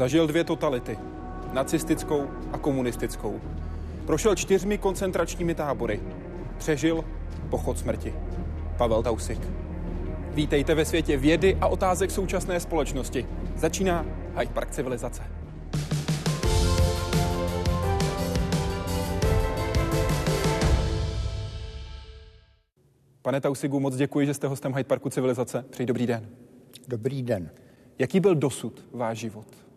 [0.00, 0.98] Zažil dvě totality.
[1.52, 3.40] Nacistickou a komunistickou.
[4.06, 6.00] Prošel čtyřmi koncentračními tábory.
[6.58, 7.04] Přežil
[7.50, 8.14] pochod smrti.
[8.78, 9.38] Pavel Tausik.
[10.34, 13.26] Vítejte ve světě vědy a otázek současné společnosti.
[13.56, 14.06] Začíná
[14.38, 15.22] Hyde Park civilizace.
[23.22, 25.64] Pane Tausigu, moc děkuji, že jste hostem Hyde Parku civilizace.
[25.70, 26.28] Přeji dobrý den.
[26.88, 27.50] Dobrý den.
[27.98, 29.69] Jaký byl dosud váš život?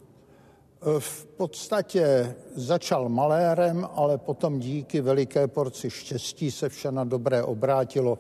[0.99, 8.19] V podstatě začal malérem, ale potom díky veliké porci štěstí se vše na dobré obrátilo.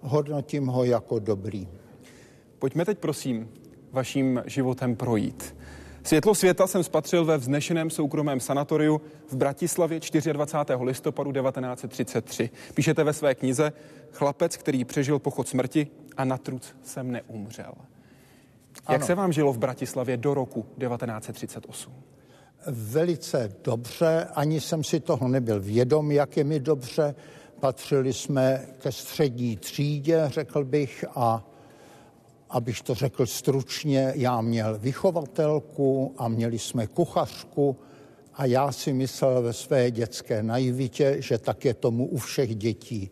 [0.00, 1.68] Hodnotím ho jako dobrý.
[2.58, 3.50] Pojďme teď prosím
[3.92, 5.56] vaším životem projít.
[6.04, 10.00] Světlo světa jsem spatřil ve vznešeném soukromém sanatoriu v Bratislavě
[10.32, 10.84] 24.
[10.84, 12.50] listopadu 1933.
[12.74, 13.72] Píšete ve své knize
[14.12, 17.72] Chlapec, který přežil pochod smrti a na truc jsem neumřel.
[18.88, 19.06] Jak ano.
[19.06, 21.92] se vám žilo v Bratislavě do roku 1938?
[22.66, 27.14] Velice dobře, ani jsem si toho nebyl vědom, jak je mi dobře.
[27.60, 31.48] Patřili jsme ke střední třídě, řekl bych, a
[32.50, 37.76] abych to řekl stručně, já měl vychovatelku a měli jsme kuchařku
[38.34, 43.10] a já si myslel ve své dětské naivitě, že tak je tomu u všech dětí.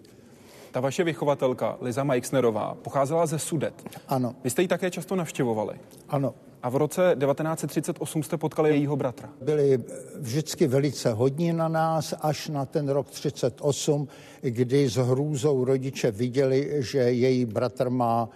[0.71, 3.75] Ta vaše vychovatelka, Liza Meixnerová, pocházela ze Sudet.
[4.09, 4.35] Ano.
[4.45, 5.75] Vy jste ji také často navštěvovali.
[6.09, 6.35] Ano.
[6.63, 9.29] A v roce 1938 jste potkali jejího bratra.
[9.43, 9.79] Byli
[10.17, 14.09] vždycky velice hodní na nás, až na ten rok 38,
[14.41, 18.29] kdy s hrůzou rodiče viděli, že její bratr má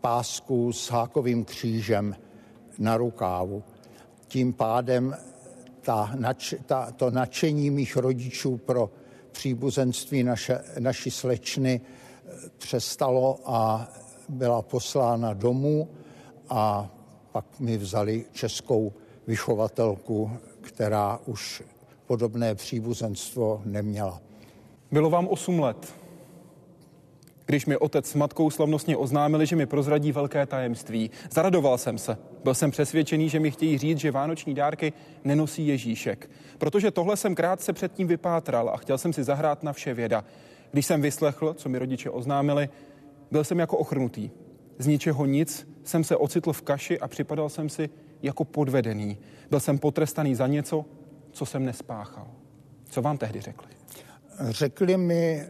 [0.00, 2.14] pásku s hákovým křížem
[2.78, 3.62] na rukávu.
[4.28, 5.16] Tím pádem
[5.80, 6.14] ta,
[6.66, 8.90] ta, to nadšení mých rodičů pro
[9.32, 13.88] příbuzenství naše, naší slečny eh, přestalo a
[14.28, 15.88] byla poslána domů
[16.48, 16.90] a
[17.32, 18.92] pak mi vzali českou
[19.26, 20.30] vychovatelku,
[20.60, 21.62] která už
[22.06, 24.20] podobné příbuzenstvo neměla.
[24.92, 25.94] Bylo vám 8 let.
[27.48, 32.18] Když mi otec s matkou slavnostně oznámili, že mi prozradí velké tajemství, zaradoval jsem se.
[32.44, 34.92] Byl jsem přesvědčený, že mi chtějí říct, že vánoční dárky
[35.24, 36.30] nenosí Ježíšek.
[36.58, 40.24] Protože tohle jsem krátce předtím vypátral a chtěl jsem si zahrát na vše věda.
[40.72, 42.68] Když jsem vyslechl, co mi rodiče oznámili,
[43.30, 44.30] byl jsem jako ochrnutý.
[44.78, 47.90] Z ničeho nic jsem se ocitl v kaši a připadal jsem si
[48.22, 49.18] jako podvedený.
[49.50, 50.84] Byl jsem potrestaný za něco,
[51.30, 52.26] co jsem nespáchal.
[52.90, 53.68] Co vám tehdy řekli?
[54.50, 55.46] Řekli mi,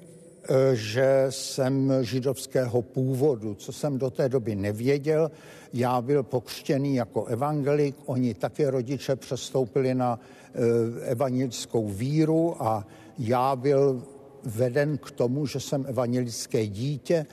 [0.73, 5.31] že jsem židovského původu, co jsem do té doby nevěděl.
[5.73, 12.87] Já byl pokřtěný jako evangelik, oni také rodiče přestoupili na eh, evangelickou víru a
[13.19, 14.03] já byl
[14.45, 17.27] veden k tomu, že jsem evangelické dítě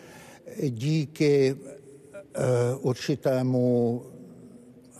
[0.69, 2.41] díky eh,
[2.81, 4.01] určitému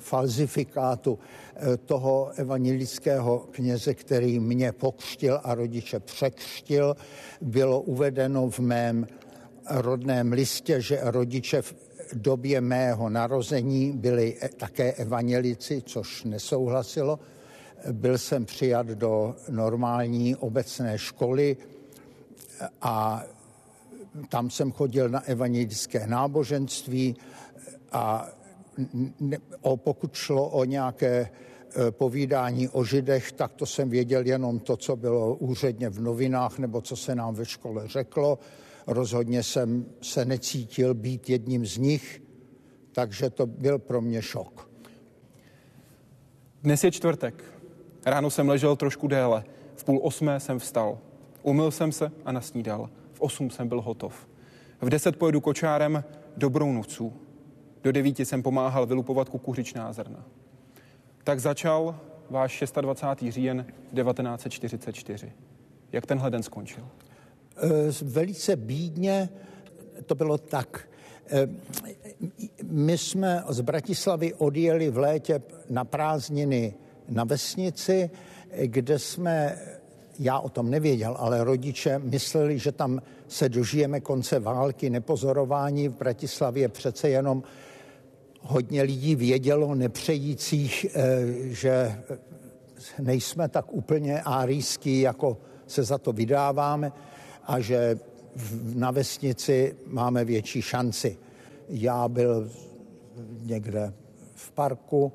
[0.06, 6.96] falzifikátu eh, toho evangelického kněze, který mě pokřtil a rodiče překřtil.
[7.42, 9.08] Bylo uvedeno v mém
[9.70, 11.74] rodném listě, že rodiče v
[12.14, 17.20] době mého narození byli e, také evangelici, což nesouhlasilo.
[17.92, 21.58] Byl jsem přijat do normální obecné školy
[22.82, 23.24] a
[24.30, 27.16] tam jsem chodil na evangelické náboženství
[27.92, 28.30] a
[29.20, 31.30] ne, o, pokud šlo o nějaké
[31.88, 36.60] e, povídání o židech, tak to jsem věděl jenom to, co bylo úředně v novinách
[36.60, 38.40] nebo co se nám ve škole řeklo.
[38.88, 42.22] Rozhodně jsem se necítil být jedním z nich,
[42.92, 44.70] takže to byl pro mě šok.
[46.64, 47.44] Dnes je čtvrtek.
[48.06, 49.44] Ráno jsem ležel trošku déle.
[49.76, 50.98] V půl osmé jsem vstal.
[51.44, 52.90] Umyl jsem se a nasnídal.
[53.14, 54.28] V osm jsem byl hotov.
[54.82, 56.04] V deset pojedu kočárem
[56.38, 57.14] do Brounovců.
[57.86, 60.26] Do devíti jsem pomáhal vylupovat kukuřičná zrna.
[61.24, 62.00] Tak začal
[62.30, 63.34] váš 26.
[63.34, 63.66] říjen
[63.96, 65.32] 1944.
[65.92, 66.88] Jak tenhle den skončil?
[67.58, 67.70] Eh,
[68.02, 69.30] velice bídně
[70.06, 70.90] to bylo tak.
[71.28, 71.48] Eh,
[72.64, 76.74] my jsme z Bratislavy odjeli v létě na prázdniny
[77.10, 78.10] na vesnici,
[78.66, 79.58] kde jsme,
[80.20, 85.98] já o tom nevěděl, ale rodiče mysleli, že tam se dožijeme konce války, nepozorování v
[85.98, 87.44] Bratislavě přece jenom
[88.46, 92.02] hodně lidí vědělo, nepřejících, eh, že
[93.00, 95.38] nejsme tak úplně árijský, jako
[95.68, 96.92] se za to vydáváme
[97.44, 98.00] a že
[98.76, 101.18] na vesnici máme větší šanci.
[101.70, 102.50] Já byl
[103.42, 103.94] někde
[104.36, 105.14] v parku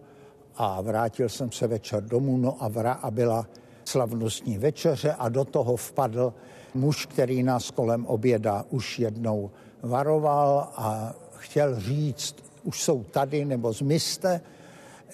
[0.56, 3.46] a vrátil jsem se večer domů, no a, vra, a byla
[3.84, 6.34] slavnostní večeře a do toho vpadl
[6.74, 9.50] muž, který nás kolem oběda už jednou
[9.82, 14.40] varoval a chtěl říct už jsou tady nebo zmizte.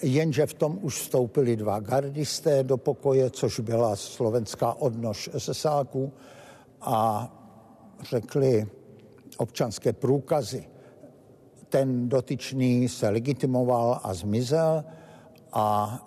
[0.01, 6.13] jenže v tom už vstoupili dva gardisté do pokoje, což byla slovenská odnož SSáků
[6.81, 7.29] a
[8.01, 8.67] řekli
[9.37, 10.63] občanské průkazy.
[11.69, 14.83] Ten dotyčný se legitimoval a zmizel
[15.53, 15.99] a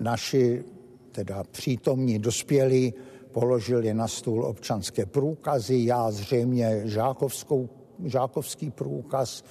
[0.00, 0.64] naši
[1.12, 2.94] teda přítomní dospělí
[3.32, 7.68] položili na stůl občanské průkazy, já zřejmě žákovskou,
[8.04, 9.44] žákovský průkaz.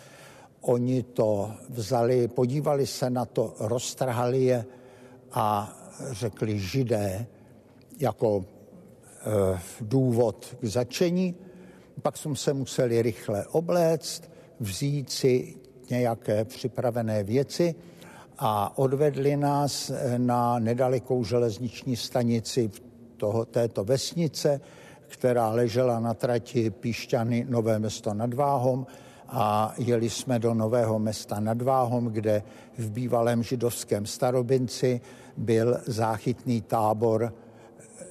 [0.65, 4.65] Oni to vzali, podívali se na to, roztrhali je
[5.31, 5.77] a
[6.11, 7.25] řekli židé
[7.99, 11.35] jako e, důvod k začení.
[12.01, 15.55] Pak jsme se museli rychle obléct, vzít si
[15.89, 17.75] nějaké připravené věci
[18.37, 22.71] a odvedli nás na nedalekou železniční stanici
[23.17, 24.61] toho, této vesnice,
[25.07, 28.87] která ležela na trati Píšťany Nové mesto nad Váhom
[29.27, 32.43] a jeli jsme do Nového města nad Váhom, kde
[32.77, 35.01] v bývalém židovském starobinci
[35.37, 37.33] byl záchytný tábor,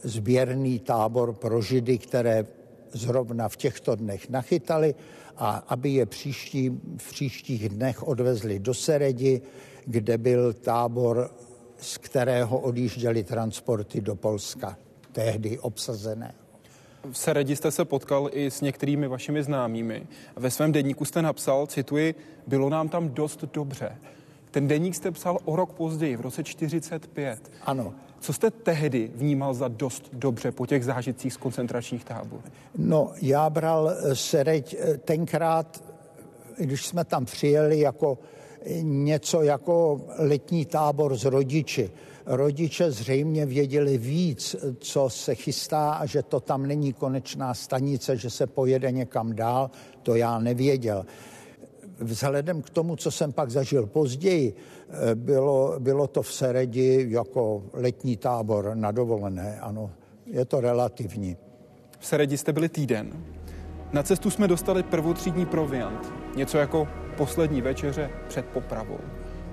[0.02, 2.46] sběrný tábor pro židy, které
[2.92, 4.94] zrovna v těchto dnech nachytali
[5.36, 9.42] a aby je příští, v příštích dnech odvezli do Seredi,
[9.86, 11.30] kde byl tábor,
[11.78, 14.76] z kterého odjížděly transporty do Polska,
[15.12, 16.43] tehdy obsazené.
[17.10, 20.06] V Seredi jste se potkal i s některými vašimi známými.
[20.36, 22.14] Ve svém denníku jste napsal, cituji,
[22.46, 23.96] bylo nám tam dost dobře.
[24.50, 27.52] Ten denník jste psal o rok později, v roce 45.
[27.62, 27.94] Ano.
[28.20, 32.42] Co jste tehdy vnímal za dost dobře po těch zážitcích z koncentračních táborů?
[32.78, 35.84] No, já bral eh, Sereď eh, tenkrát,
[36.58, 38.18] když jsme tam přijeli jako
[38.82, 41.90] něco jako letní tábor s rodiči.
[42.26, 48.30] Rodiče zřejmě věděli víc, co se chystá a že to tam není konečná stanice, že
[48.30, 49.70] se pojede někam dál,
[50.02, 51.06] to já nevěděl.
[51.98, 54.54] Vzhledem k tomu, co jsem pak zažil později,
[55.14, 59.90] bylo, bylo to v Seredi jako letní tábor na dovolené, ano,
[60.26, 61.36] je to relativní.
[61.98, 63.24] V Seredi jste byli týden.
[63.92, 68.98] Na cestu jsme dostali prvotřídní proviant, něco jako poslední večeře před popravou.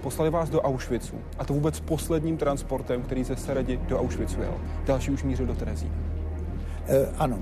[0.02, 4.54] Poslali vás do Auschwitzu a to vůbec posledním transportem, který ze Seredi do Auschwitzu jel.
[4.86, 5.96] Další už mířil do Terezína.
[6.88, 7.40] E, ano,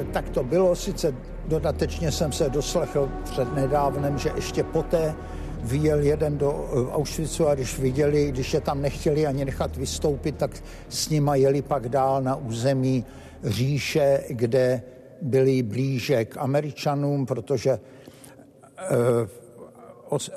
[0.00, 0.76] e, tak to bylo.
[0.76, 1.14] Sice
[1.48, 5.14] dodatečně jsem se doslechl před nedávnem, že ještě poté
[5.62, 10.36] vyjel jeden do eh, Auschwitzu a když viděli, když je tam nechtěli ani nechat vystoupit,
[10.36, 10.50] tak
[10.88, 13.04] s nima jeli pak dál na území
[13.44, 14.82] říše, kde
[15.22, 17.78] byli blíže k Američanům, protože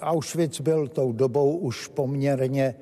[0.02, 2.76] Auschwitz byl tou dobou už poměrně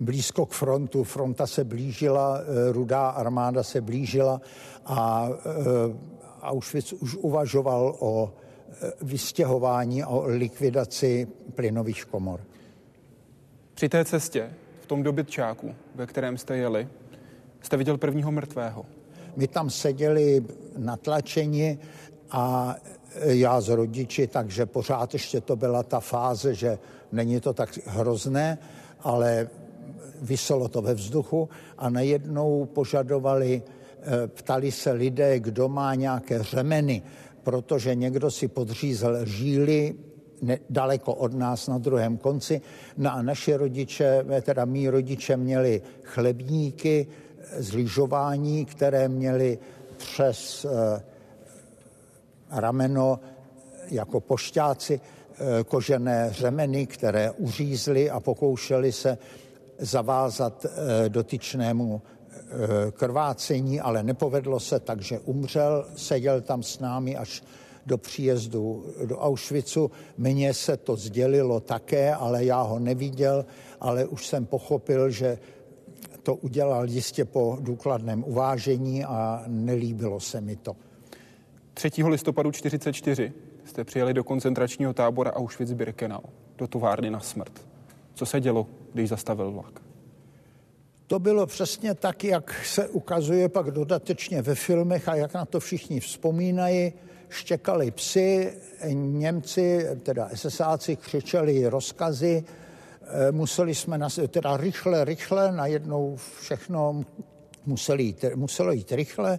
[0.00, 1.04] blízko k frontu.
[1.04, 4.40] Fronta se blížila, eh, rudá armáda se blížila
[4.86, 8.32] a eh, Auschwitz už uvažoval o
[8.70, 12.40] eh, vystěhování a o likvidaci plynových komor.
[13.74, 14.50] Při té cestě,
[14.80, 16.88] v tom dobytčáku, ve kterém jste jeli,
[17.62, 18.86] jste viděl prvního mrtvého.
[19.36, 20.44] My tam seděli
[20.76, 21.78] natlačeni
[22.30, 22.76] a
[23.24, 26.78] já s rodiči, takže pořád ještě to byla ta fáze, že
[27.12, 28.58] není to tak hrozné,
[29.00, 29.48] ale
[30.22, 37.02] vyselo to ve vzduchu a najednou požadovali, eh, ptali se lidé, kdo má nějaké řemeny,
[37.42, 39.94] protože někdo si podřízel žíly
[40.70, 42.60] daleko od nás na druhém konci.
[42.96, 47.06] No a naše rodiče, eh, teda mý rodiče měli chlebníky
[47.58, 49.58] z lyžování, které měli
[49.96, 50.66] přes
[52.50, 53.20] rameno
[53.90, 59.18] jako pošťáci eh, kožené řemeny, které uřízly a pokoušeli se
[59.78, 62.42] zavázat eh, dotyčnému eh,
[62.90, 67.42] krvácení, ale nepovedlo se, takže umřel, seděl tam s námi až
[67.86, 69.90] do příjezdu do Auschwitzu.
[70.18, 73.46] Mně se to sdělilo také, ale já ho neviděl,
[73.80, 75.38] ale už jsem pochopil, že
[76.22, 80.76] to udělal jistě po důkladném uvážení a nelíbilo se mi to.
[81.76, 81.90] 3.
[82.04, 83.32] listopadu 1944
[83.64, 86.20] jste přijeli do koncentračního tábora Auschwitz-Birkenau,
[86.58, 87.52] do továrny na smrt.
[88.14, 89.80] Co se dělo, když zastavil vlak?
[91.06, 95.60] To bylo přesně tak, jak se ukazuje pak dodatečně ve filmech a jak na to
[95.60, 96.92] všichni vzpomínají.
[97.28, 98.52] Štěkali psy,
[98.92, 102.44] Němci, teda SSáci, křičeli rozkazy,
[103.02, 107.04] eh, museli jsme, na, teda rychle, rychle, najednou všechno
[107.66, 109.38] museli jít, muselo jít rychle.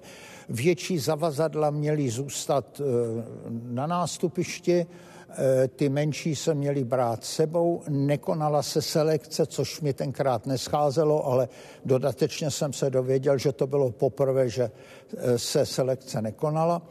[0.50, 4.88] Větší zavazadla měly zůstat eh, na nástupišti,
[5.30, 11.50] eh, ty menší se měly brát sebou, nekonala se selekce, což mi tenkrát nescházelo, ale
[11.86, 14.72] dodatečně jsem se dověděl, že to bylo poprvé, že
[15.18, 16.82] eh, se selekce nekonala.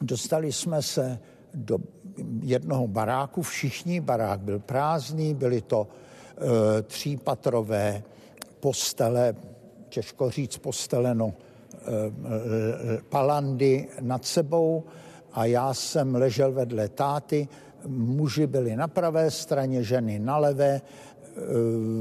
[0.00, 1.18] Dostali jsme se
[1.54, 1.78] do
[2.42, 5.88] jednoho baráku, všichni, barák byl prázdný, byly to
[6.86, 8.02] třípatrové
[8.60, 9.34] postele,
[9.88, 14.84] těžko říct postele, no, e, palandy nad sebou
[15.32, 17.48] a já jsem ležel vedle táty,
[17.86, 20.80] muži byli na pravé straně, ženy na levé,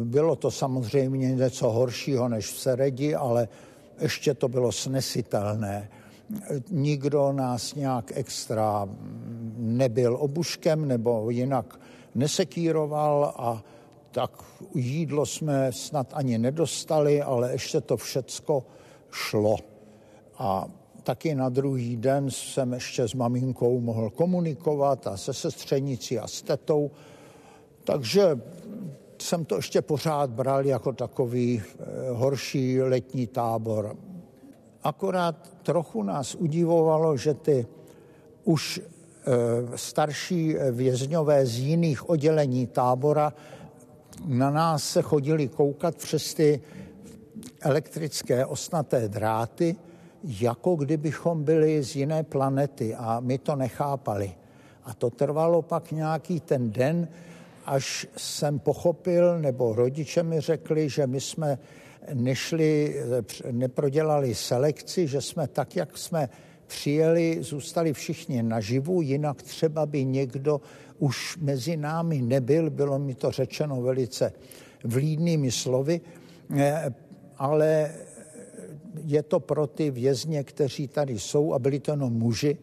[0.04, 3.48] bylo to samozřejmě něco horšího než v Seredi, ale
[4.02, 5.90] ještě to bylo snesitelné.
[6.70, 8.90] Nikdo nás nějak extra
[9.58, 11.80] nebyl obuškem nebo jinak
[12.16, 13.64] nesekíroval a
[14.12, 14.44] tak
[14.76, 18.64] jídlo jsme snad ani nedostali, ale ještě to všecko
[19.12, 19.58] šlo.
[20.38, 20.66] A
[21.04, 26.42] taky na druhý den jsem ještě s maminkou mohl komunikovat a se sestřenicí a s
[26.42, 26.92] tetou.
[27.84, 28.40] Takže
[29.22, 33.96] jsem to ještě pořád bral jako takový eh, horší letní tábor.
[34.84, 37.68] Akorát trochu nás udivovalo, že ty
[38.44, 43.34] už eh, starší vězňové z jiných oddělení tábora
[44.26, 46.62] na nás se chodili koukat přes ty
[47.62, 49.76] elektrické osnaté dráty,
[50.24, 54.32] jako kdybychom byli z jiné planety a my to nechápali.
[54.84, 57.08] A to trvalo pak nějaký ten den,
[57.66, 61.60] až jsem pochopil, nebo rodiče mi řekli, že my jsme
[62.14, 62.96] nešli,
[63.52, 66.30] neprodělali selekci, že jsme tak, jak jsme
[66.68, 70.62] přijeli, zůstali všichni naživu, jinak třeba by někdo
[71.00, 74.34] už mezi námi nebyl, bylo mi to řečeno velice
[74.84, 76.02] vlídnými slovy,
[76.58, 76.94] eh,
[77.38, 77.92] ale
[79.06, 82.58] je to pro ty vězně, kteří tady jsou a byli to jenom muži,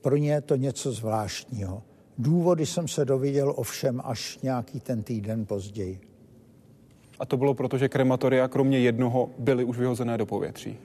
[0.00, 1.82] pro ně je to něco zvláštního.
[2.18, 6.00] Důvody jsem se dověděl ovšem až nějaký ten týden později.
[7.18, 10.76] A to bylo proto, že krematoria kromě jednoho byly už vyhozené do povětří?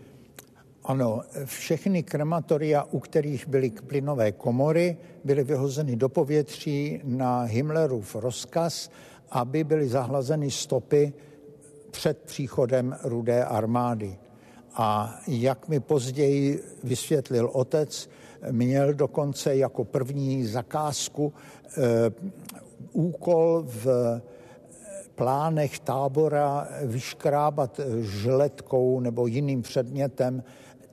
[0.83, 8.89] Ano, všechny krematoria, u kterých byly plynové komory, byly vyhozeny do povětří na Himmlerův rozkaz,
[9.31, 11.13] aby byly zahlazeny stopy
[11.91, 14.17] před příchodem rudé armády.
[14.73, 18.09] A jak mi později vysvětlil otec,
[18.51, 22.11] měl dokonce jako první zakázku e,
[22.93, 24.21] úkol v
[25.21, 30.43] plánech tábora vyškrábat žletkou nebo jiným předmětem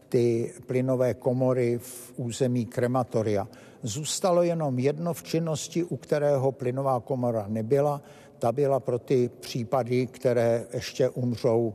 [0.09, 3.49] ty plynové komory v území krematoria.
[3.83, 8.03] Zůstalo jenom jedno v činnosti, u kterého plynová komora nebyla.
[8.39, 11.75] Ta byla pro ty případy, které ještě umřou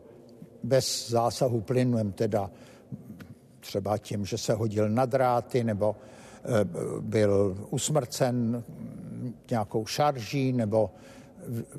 [0.63, 2.51] bez zásahu plynem, teda
[3.59, 6.49] třeba tím, že se hodil na dráty nebo eh,
[7.01, 8.63] byl usmrcen
[9.49, 10.89] nějakou šarží nebo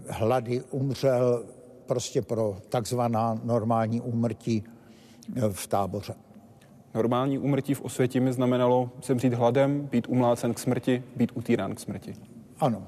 [0.08, 1.44] hlady umřel
[1.86, 4.64] prostě pro takzvaná normální úmrtí
[5.36, 6.14] eh, v táboře.
[6.94, 12.14] Normální úmrtí v Osvětimi znamenalo zemřít hladem, být umlácen k smrti, být utírán k smrti.
[12.60, 12.82] Ano.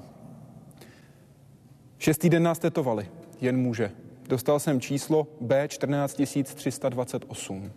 [1.97, 3.09] Šestý den nás tetovali,
[3.41, 3.91] jen muže.
[4.29, 7.71] Dostal jsem číslo B14328.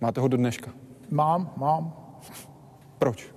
[0.00, 0.70] Máte ho do dneška?
[1.10, 1.96] Mám, mám.
[2.98, 3.35] Proč?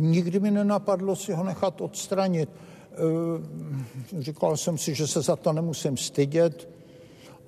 [0.00, 2.48] Nikdy mi nenapadlo si ho nechat odstranit.
[2.92, 6.68] Eh, říkal jsem si, že se za to nemusím stydět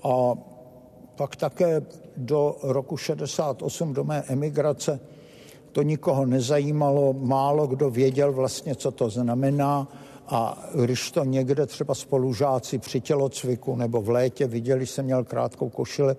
[0.02, 0.34] a
[1.16, 1.82] pak také
[2.16, 5.00] do roku 68, do mé emigrace,
[5.72, 9.88] to nikoho nezajímalo, málo kdo věděl vlastně, co to znamená
[10.26, 15.68] a když to někde třeba spolužáci při tělocviku nebo v létě viděli, jsem měl krátkou
[15.68, 16.16] košili,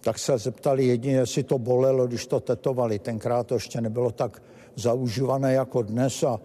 [0.00, 2.98] tak se zeptali jedině, jestli to bolelo, když to tetovali.
[2.98, 4.42] Tenkrát to ještě nebylo tak
[4.76, 6.40] zaužívané jako dnes a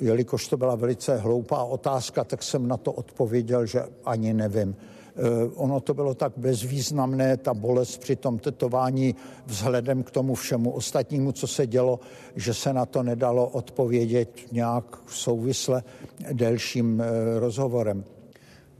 [0.00, 4.76] jelikož to byla velice hloupá otázka, tak jsem na to odpověděl, že ani nevím.
[5.16, 9.14] Eh, ono to bylo tak bezvýznamné, ta bolest při tom tetování
[9.46, 12.00] vzhledem k tomu všemu ostatnímu, co se dělo,
[12.36, 15.82] že se na to nedalo odpovědět nějak souvisle
[16.32, 18.04] delším eh, rozhovorem.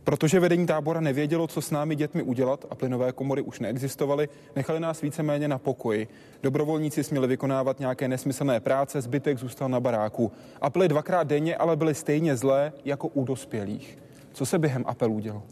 [0.05, 4.81] Protože vedení tábora nevědělo, co s námi dětmi udělat a plynové komory už neexistovaly, nechali
[4.81, 6.09] nás víceméně na pokoji.
[6.43, 10.33] Dobrovolníci směli vykonávat nějaké nesmyslné práce, zbytek zůstal na baráku.
[10.61, 13.99] Apely dvakrát denně ale byly stejně zlé jako u dospělých.
[14.33, 15.43] Co se během apelů dělo?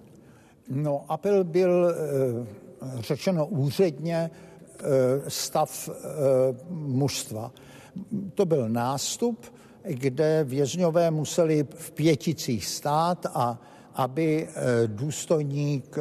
[0.68, 1.94] No, apel byl e,
[3.02, 4.30] řečeno úředně e,
[5.30, 5.92] stav e,
[6.70, 7.52] mužstva.
[8.34, 9.46] To byl nástup,
[9.82, 13.58] kde vězňové museli v pěticích stát a
[13.94, 14.48] aby
[14.86, 15.98] důstojník,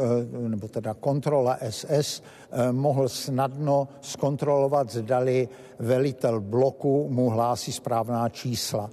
[0.47, 2.21] nebo teda kontrola SS,
[2.71, 8.89] mohl snadno zkontrolovat, zdali velitel bloku mu hlásí správná čísla.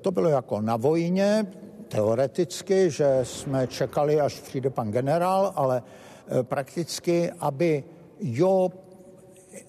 [0.00, 1.46] To bylo jako na vojně,
[1.88, 5.82] teoreticky, že jsme čekali, až přijde pan generál, ale
[6.28, 7.84] eh, prakticky, aby
[8.20, 8.70] jo,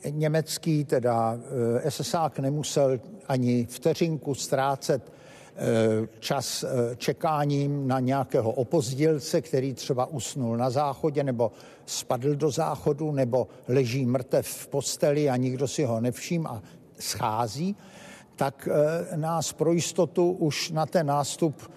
[0.10, 1.38] německý, teda
[1.84, 5.17] eh, SSák nemusel ani vteřinku ztrácet eh,
[6.20, 11.52] čas eh, čekáním na nějakého opozdilce, který třeba usnul na záchodě nebo
[11.86, 16.62] spadl do záchodu nebo leží mrtev v posteli a nikdo si ho nevším a
[17.00, 17.76] schází,
[18.36, 18.70] tak
[19.16, 21.72] nás pro jistotu už na ten nástup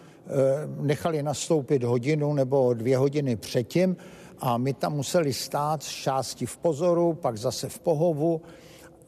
[0.80, 3.96] nechali nastoupit hodinu nebo dvě hodiny předtím
[4.38, 8.40] a my tam museli stát z části v pozoru, pak zase v pohovu,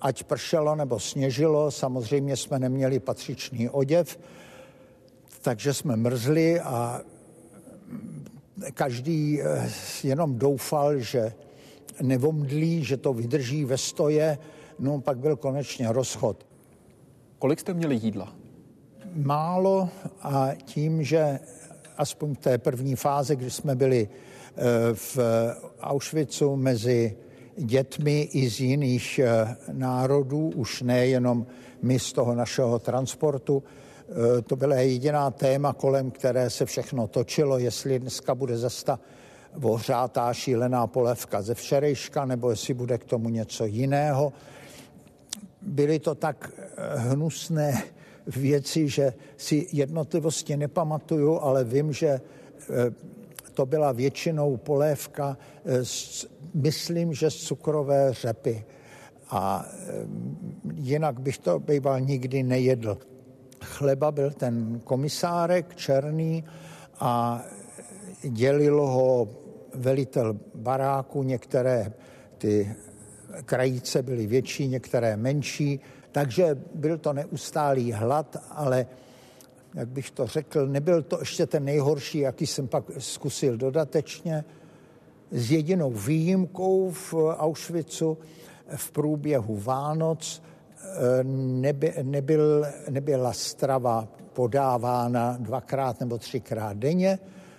[0.01, 1.71] ať pršelo nebo sněžilo.
[1.71, 4.19] Samozřejmě jsme neměli patřičný oděv,
[5.43, 7.01] takže jsme mrzli a
[8.75, 9.71] každý eh,
[10.03, 11.33] jenom doufal, že
[12.03, 14.39] nevomdlí, že to vydrží ve stoje.
[14.79, 16.47] No pak byl konečně rozchod.
[17.39, 18.33] Kolik jste měli jídla?
[19.15, 19.89] Málo
[20.23, 21.41] a tím, že
[21.97, 24.09] aspoň v té první fázi, kdy jsme byli
[24.57, 25.19] Eh, v
[25.81, 27.17] Auschwitzu mezi
[27.57, 31.47] dětmi i z jiných eh, národů, už nejenom
[31.83, 33.63] my z toho našeho transportu.
[34.13, 39.01] Eh, to byla jediná téma, kolem které se všechno točilo, jestli dneska bude zasta
[39.63, 44.33] ohřátá šílená polevka ze včerejška, nebo jestli bude k tomu něco jiného.
[45.63, 46.53] Byly to tak
[46.97, 47.83] hnusné
[48.27, 52.21] věci, že si jednotlivosti nepamatuju, ale vím, že
[53.55, 55.37] to byla většinou polévka,
[55.83, 58.65] z, myslím, že z cukrové řepy.
[59.31, 59.67] A
[60.75, 62.99] jinak bych to býval nikdy nejedl.
[63.63, 66.45] Chleba byl ten komisárek černý
[67.01, 67.43] a
[68.23, 69.29] dělil ho
[69.75, 71.93] velitel baráku, některé
[72.39, 72.77] ty
[73.45, 75.81] krajice byly větší, některé menší,
[76.13, 78.87] takže byl to neustálý hlad, ale
[79.75, 84.45] jak bych to řekl, nebyl to ještě ten nejhorší, jaký jsem pak zkusil dodatečně,
[85.31, 88.19] s jedinou výjimkou v Auschwitzu
[88.77, 90.43] v průběhu Vánoc
[91.23, 97.19] neby, nebyl, nebyla strava podávána dvakrát nebo třikrát denně,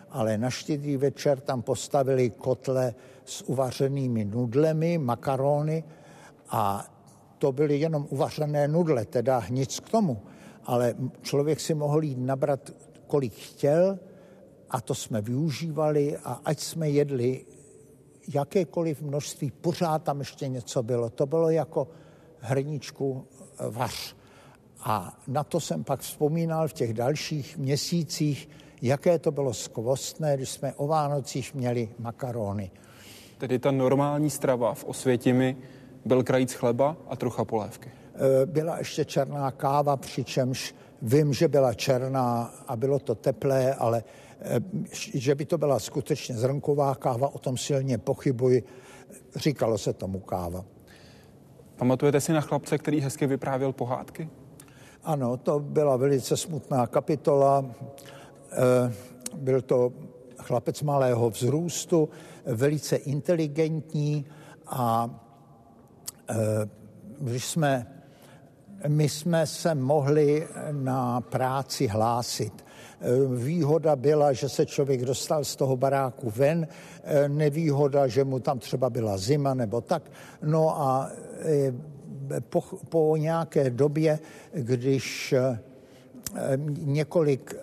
[0.10, 2.94] ale na štědrý večer tam postavili kotle
[3.26, 5.84] s uvařenými nudlemi, makarony
[6.50, 6.86] a
[7.38, 10.22] to byly jenom uvařené nudle, teda nic k tomu
[10.66, 12.72] ale člověk si mohl jít nabrat,
[13.08, 14.00] kolik chtěl
[14.70, 17.46] a to jsme využívali a ať jsme jedli
[18.34, 21.10] jakékoliv množství, pořád tam ještě něco bylo.
[21.10, 21.88] To bylo jako
[22.44, 23.26] hrničku
[23.60, 24.16] eh, vař.
[24.84, 28.50] A na to jsem pak vzpomínal v těch dalších měsících,
[28.82, 32.72] jaké to bylo skvostné, když jsme o Vánocích měli makarony.
[33.38, 35.58] Tedy ta normální strava v Osvětimi
[36.06, 37.92] byl krajíc chleba a trocha polévky.
[38.16, 44.04] Eh, byla ještě černá káva, přičemž vím, že byla černá a bylo to teplé, ale
[44.42, 44.60] eh,
[45.14, 48.64] že by to byla skutečně zrnková káva, o tom silně pochybuji.
[49.36, 50.66] Říkalo se tomu káva.
[51.76, 54.30] Pamatujete si na chlapce, který hezky vyprávěl pohádky?
[55.04, 57.66] Ano, to byla velice smutná kapitola.
[58.52, 58.94] Eh,
[59.36, 59.94] byl to
[60.38, 62.10] chlapec malého vzrůstu,
[62.46, 64.26] velice inteligentní
[64.68, 65.10] a
[67.20, 67.88] když jsme
[68.88, 72.66] my jsme se mohli na práci hlásit.
[73.36, 76.68] Výhoda byla, že se člověk dostal z toho baráku ven,
[77.28, 80.12] nevýhoda, že mu tam třeba byla zima nebo tak.
[80.44, 81.74] No a e,
[82.40, 84.20] po, po nějaké době,
[84.54, 85.34] když
[86.70, 87.56] několik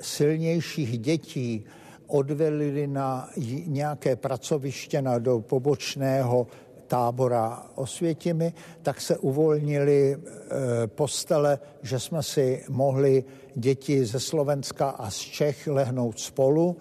[0.00, 1.64] silnějších dětí
[2.06, 3.30] odvelili na
[3.66, 6.46] nějaké pracoviště na do pobočného
[6.86, 15.10] tábora Osvětimi, tak se uvolnili eh, postele, že jsme si mohli děti ze Slovenska a
[15.10, 16.76] z Čech lehnout spolu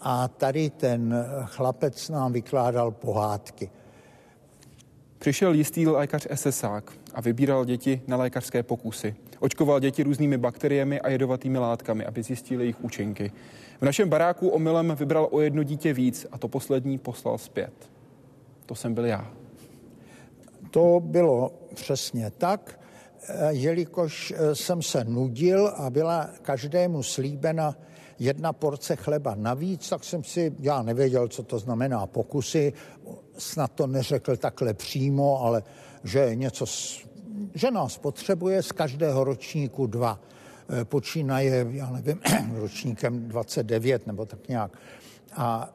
[0.00, 3.70] a tady ten chlapec nám vykládal pohádky.
[5.18, 9.14] Přišel jistý lékař SSák a vybíral děti na lékařské pokusy.
[9.40, 13.32] Očkoval děti různými bakteriemi a jedovatými látkami, aby zjistili jejich účinky.
[13.80, 17.90] V našem baráku omylem vybral o jedno dítě víc a to poslední poslal zpět.
[18.66, 19.32] To jsem byl já.
[20.74, 22.80] To bylo přesně tak,
[23.28, 27.76] eh, jelikož eh, jsem se nudil a byla každému slíbena
[28.18, 32.72] jedna porce chleba navíc, tak jsem si, já nevěděl, co to znamená pokusy,
[33.38, 35.62] snad to neřekl takhle přímo, ale
[36.04, 36.64] že něco,
[37.54, 40.20] že nás potřebuje z každého ročníku dva.
[40.80, 42.20] Eh, počínaje, já nevím,
[42.54, 44.78] ročníkem 29 nebo tak nějak.
[45.36, 45.74] A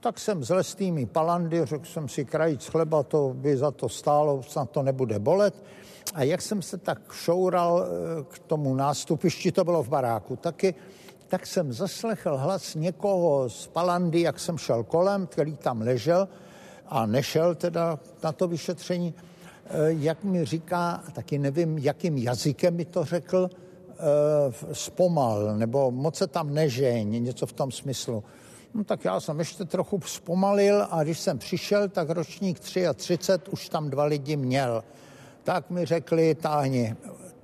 [0.00, 4.42] tak jsem s lesnými palandy, řekl jsem si krajíc chleba, to by za to stálo,
[4.42, 5.54] snad to nebude bolet.
[6.14, 10.74] A jak jsem se tak šoural eh, k tomu nástupišti, to bylo v baráku taky,
[11.28, 16.28] tak jsem zaslechl hlas někoho z palandy, jak jsem šel kolem, který tam ležel
[16.86, 19.14] a nešel teda na to vyšetření,
[19.86, 23.50] jak mi říká, taky nevím, jakým jazykem mi to řekl,
[24.72, 28.24] zpomal, nebo moc se tam nežeň, něco v tom smyslu.
[28.74, 33.18] No tak já jsem ještě trochu zpomalil a když jsem přišel, tak ročník 33
[33.50, 34.84] už tam dva lidi měl.
[35.42, 36.96] Tak mi řekli, táhni,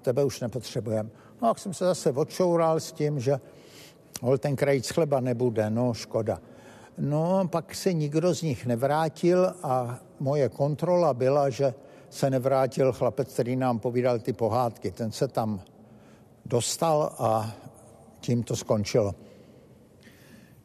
[0.02, 1.10] tebe už nepotřebujeme.
[1.42, 3.40] No tak jsem se zase odšoural s tím, že
[4.22, 6.38] hol ten krajíc chleba nebude, no škoda.
[6.98, 11.74] No pak se nikdo z nich nevrátil a moje kontrola byla, že
[12.10, 14.90] se nevrátil chlapec, který nám povídal ty pohádky.
[14.90, 15.60] Ten se tam
[16.46, 17.52] dostal a
[18.20, 19.14] tím to skončilo.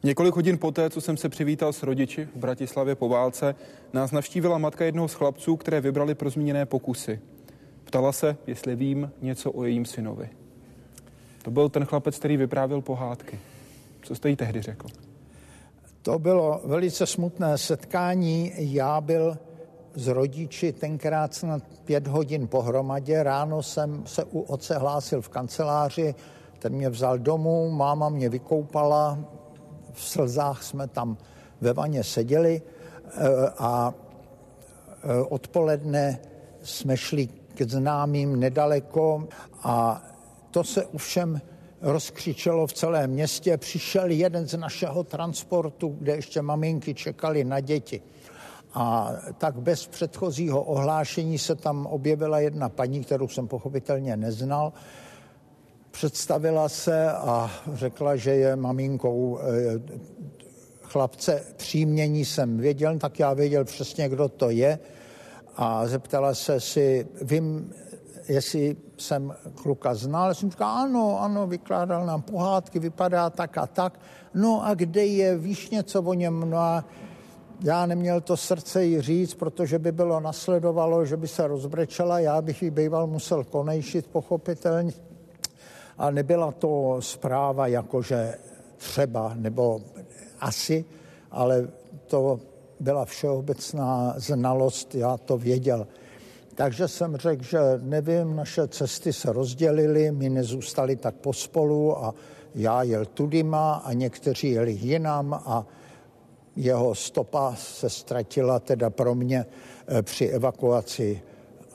[0.02, 3.54] Několik hodin poté, co jsem se přivítal s rodiči v Bratislavě po válce,
[3.92, 7.20] nás navštívila matka jednoho z chlapců, které vybrali pro zmíněné pokusy.
[7.84, 10.28] Ptala se, jestli vím něco o jejím synovi.
[11.42, 13.38] To byl ten chlapec, který vyprávěl pohádky.
[14.02, 14.86] Co jste jí tehdy řekl?
[16.02, 18.52] To bylo velice smutné setkání.
[18.56, 19.38] Já byl
[19.94, 23.22] s rodiči tenkrát snad pět hodin pohromadě.
[23.22, 26.14] Ráno jsem se u otce hlásil v kanceláři,
[26.58, 29.18] ten mě vzal domů, máma mě vykoupala,
[29.92, 31.16] v slzách jsme tam
[31.60, 33.10] ve vaně seděli eh,
[33.58, 36.18] a eh, odpoledne
[36.62, 39.28] jsme šli k známým nedaleko
[39.62, 40.02] a
[40.50, 41.40] to se ovšem
[41.80, 43.56] rozkřičelo v celém městě.
[43.56, 48.02] Přišel jeden z našeho transportu, kde ještě maminky čekali na děti.
[48.74, 54.72] A tak bez předchozího ohlášení se tam objevila jedna paní, kterou jsem pochopitelně neznal.
[55.90, 60.00] Představila se a řekla, že je maminkou eh,
[60.82, 64.78] chlapce přímění jsem věděl, tak já věděl přesně, kdo to je.
[65.56, 67.72] A zeptala se si, vím,
[68.28, 70.28] jestli jsem kluka znal.
[70.28, 74.00] Já jsem říkal, ano, ano, vykládal nám pohádky, vypadá tak a tak.
[74.34, 76.50] No a kde je, víš něco o něm?
[76.50, 76.84] No a
[77.64, 82.42] já neměl to srdce jí říct, protože by bylo nasledovalo, že by se rozbrečela, já
[82.42, 84.92] bych ji býval musel konejšit pochopitelně.
[86.00, 88.34] A nebyla to zpráva jakože
[88.76, 89.80] třeba nebo
[90.40, 90.84] asi,
[91.30, 91.68] ale
[92.06, 92.40] to
[92.80, 95.86] byla všeobecná znalost, já to věděl.
[96.54, 102.14] Takže jsem řekl, že nevím, naše cesty se rozdělily, my nezůstali tak pospolu a
[102.54, 105.66] já jel tudima a někteří jeli jinam a
[106.56, 109.46] jeho stopa se ztratila teda pro mě
[109.88, 111.22] eh, při evakuaci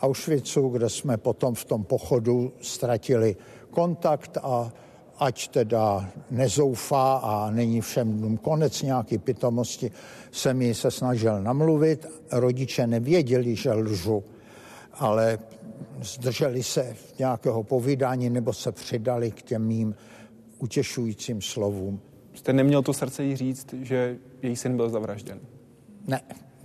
[0.01, 3.35] Auschwitzu, kde jsme potom v tom pochodu ztratili
[3.75, 4.71] kontakt a
[5.19, 9.91] ať teda nezoufá a není všem konec nějaký pitomosti,
[10.31, 12.05] se mi se snažil namluvit.
[12.31, 14.23] Rodiče nevěděli, že lžu,
[14.93, 15.39] ale
[16.01, 19.95] zdrželi se nějakého povídání nebo se přidali k těm mým
[20.59, 21.99] utěšujícím slovům.
[22.33, 25.39] Jste neměl to srdce jí říct, že její syn byl zavražděn?
[26.07, 26.21] Ne,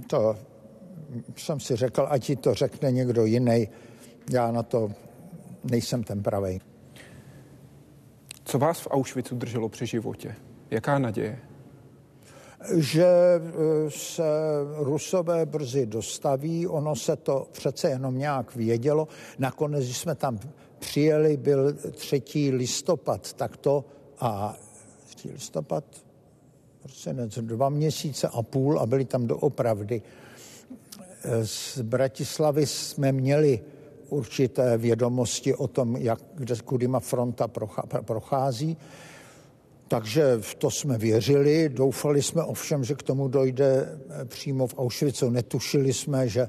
[0.06, 0.36] to
[1.36, 3.68] jsem si řekl, ať ti to řekne někdo jiný.
[4.30, 4.90] Já na to
[5.64, 6.60] nejsem ten pravej.
[8.50, 10.34] Co vás v Auschwitzu drželo při životě?
[10.70, 11.38] Jaká naděje?
[12.76, 13.40] Že e,
[13.90, 14.22] se
[14.76, 19.08] Rusové brzy dostaví, ono se to přece jenom nějak vědělo.
[19.38, 20.38] Nakonec, když jsme tam
[20.78, 22.22] přijeli, byl 3.
[22.52, 23.84] listopad, tak to
[24.18, 24.56] a
[25.04, 25.30] 3.
[25.30, 25.84] listopad,
[26.82, 30.02] prosinec, dva měsíce a půl a byli tam doopravdy.
[31.22, 33.60] E, z Bratislavy jsme měli
[34.12, 37.48] určité vědomosti o tom, jak, kde, kudýma fronta
[38.04, 38.76] prochází.
[39.88, 44.74] Takže v to jsme věřili, doufali jsme ovšem, že k tomu dojde eh, přímo v
[44.78, 45.30] Auschwitzu.
[45.30, 46.48] Netušili jsme, že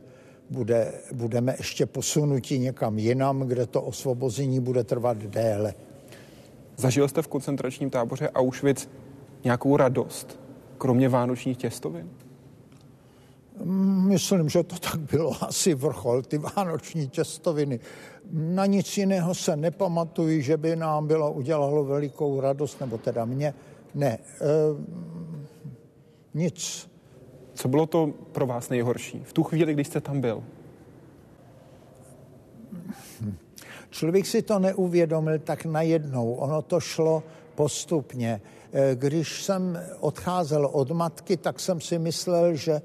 [0.50, 5.74] bude, budeme ještě posunuti někam jinam, kde to osvobození bude trvat déle.
[6.78, 8.88] Zažil jste v koncentračním táboře Auschwitz
[9.43, 10.39] nějakou radost,
[10.78, 12.10] kromě vánočních těstovin?
[14.08, 17.80] Myslím, že to tak bylo asi vrchol, ty vánoční těstoviny.
[18.32, 23.54] Na nic jiného se nepamatuji, že by nám bylo udělalo velikou radost, nebo teda mě.
[23.95, 24.19] Ne, e,
[26.34, 26.89] nic.
[27.54, 30.43] Co bylo to pro vás nejhorší v tu chvíli, když jste tam byl?
[33.89, 36.34] Člověk si to neuvědomil tak najednou.
[36.34, 37.24] Ono to šlo
[37.56, 38.41] postupně.
[38.74, 42.82] Eh, když jsem odcházel od matky, tak jsem si myslel, že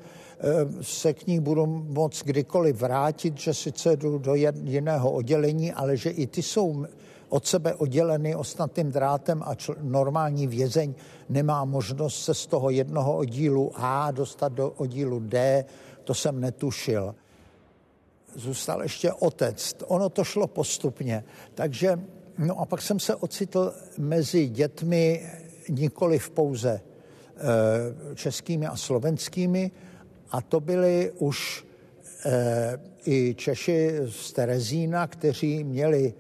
[0.83, 6.11] se k ní budu moc kdykoliv vrátit, že sice jdu do jiného oddělení, ale že
[6.11, 6.87] i ty jsou
[7.29, 10.95] od sebe odděleny ostatným drátem a čl- normální vězeň
[11.29, 15.65] nemá možnost se z toho jednoho oddílu A dostat do oddílu D,
[16.05, 17.15] to jsem netušil.
[18.35, 19.75] Zůstal ještě otec.
[19.87, 21.25] Ono to šlo postupně.
[21.55, 22.01] Takže,
[22.39, 25.31] no a pak jsem se ocitl mezi dětmi
[25.69, 26.81] nikoli v pouze e,
[28.15, 29.71] českými a slovenskými,
[30.31, 31.67] a to byly už
[33.07, 36.15] i Češi z Terezína, kteří měli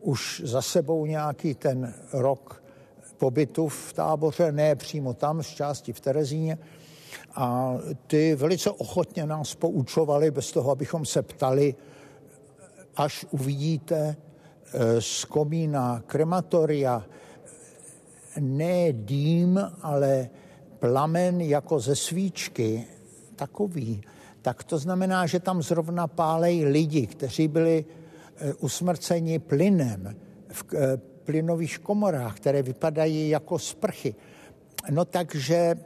[0.00, 2.62] už za sebou nějaký ten rok
[3.18, 6.58] pobytu v táboře, ne přímo tam, z části v Terezíně.
[7.34, 11.74] A ty velice ochotně nás poučovali, bez toho, abychom se ptali,
[12.96, 17.04] až uvidíte eh, z komína krematoria
[18.40, 20.28] ne dým, ale
[20.78, 22.86] plamen jako ze svíčky,
[23.36, 24.00] takový,
[24.42, 27.84] tak to znamená, že tam zrovna pálejí lidi, kteří byli
[28.36, 30.16] eh, usmrceni plynem
[30.48, 34.14] v eh, plynových komorách, které vypadají jako sprchy.
[34.90, 35.76] No takže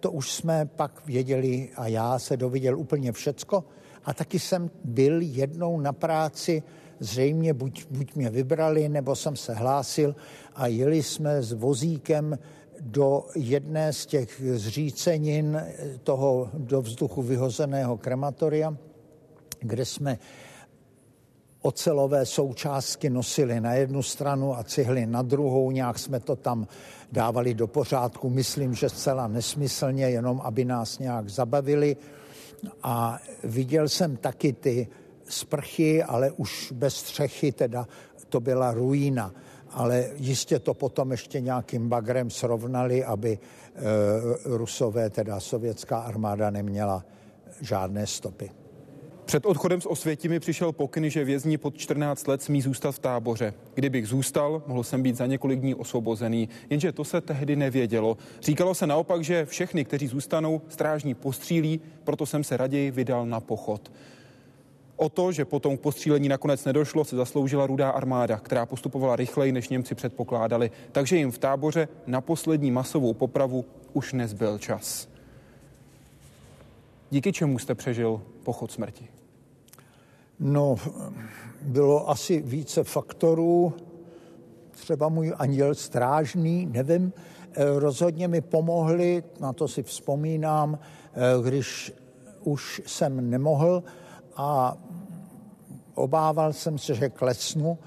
[0.00, 3.64] to už jsme pak věděli a já se dověděl úplně všecko.
[4.04, 6.62] A taky jsem byl jednou na práci,
[7.00, 10.16] zřejmě buď, buď mě vybrali, nebo jsem se hlásil
[10.54, 12.38] a jeli jsme s vozíkem
[12.80, 15.62] do jedné z těch zřícenin
[16.02, 18.76] toho do vzduchu vyhozeného krematoria,
[19.60, 20.18] kde jsme
[21.62, 25.70] ocelové součástky nosili na jednu stranu a cihly na druhou.
[25.70, 26.66] Nějak jsme to tam
[27.12, 28.30] dávali do pořádku.
[28.30, 31.96] Myslím, že zcela nesmyslně, jenom aby nás nějak zabavili.
[32.82, 34.88] A viděl jsem taky ty
[35.28, 37.88] sprchy, ale už bez střechy, teda
[38.28, 39.34] to byla ruína.
[39.78, 43.80] Ale jistě to potom ještě nějakým bagrem srovnali, aby e,
[44.44, 47.04] Rusové, teda sovětská armáda, neměla
[47.60, 48.50] žádné stopy.
[49.24, 52.98] Před odchodem z Osvěti mi přišel pokyn, že vězni pod 14 let smí zůstat v
[52.98, 53.54] táboře.
[53.74, 58.16] Kdybych zůstal, mohl jsem být za několik dní osvobozený, jenže to se tehdy nevědělo.
[58.42, 63.40] Říkalo se naopak, že všechny, kteří zůstanou, strážní postřílí, proto jsem se raději vydal na
[63.40, 63.92] pochod.
[64.98, 69.52] O to, že potom k postřílení nakonec nedošlo, se zasloužila rudá armáda, která postupovala rychleji,
[69.52, 75.08] než Němci předpokládali, takže jim v táboře na poslední masovou popravu už nezbyl čas.
[77.10, 79.08] Díky čemu jste přežil pochod smrti?
[80.40, 80.76] No,
[81.62, 83.72] bylo asi více faktorů,
[84.70, 87.12] třeba můj anděl strážný, nevím,
[87.52, 91.92] eh, rozhodně mi pomohli, na to si vzpomínám, eh, když
[92.44, 93.82] už jsem nemohl
[94.36, 94.76] a
[95.98, 97.78] obával jsem se, že klesnu,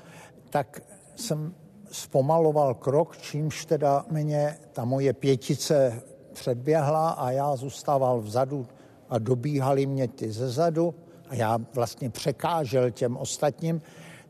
[0.50, 0.82] tak
[1.16, 1.54] jsem
[1.92, 6.02] zpomaloval krok, čímž teda mě ta moje pětice
[6.34, 8.68] předběhla a já zůstával vzadu
[9.10, 10.96] a dobíhali mě ty zezadu
[11.30, 13.82] a já vlastně překážel těm ostatním,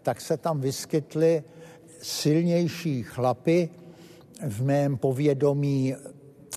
[0.02, 1.44] tak se tam vyskytly
[2.02, 3.70] silnější chlapy
[4.48, 5.96] v mém povědomí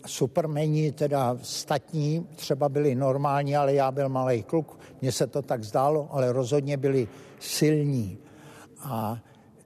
[0.06, 5.64] supermeni, teda statní, třeba byli normální, ale já byl malý kluk, mně se to tak
[5.64, 7.08] zdálo, ale rozhodně byli
[7.40, 8.18] silní.
[8.80, 9.18] A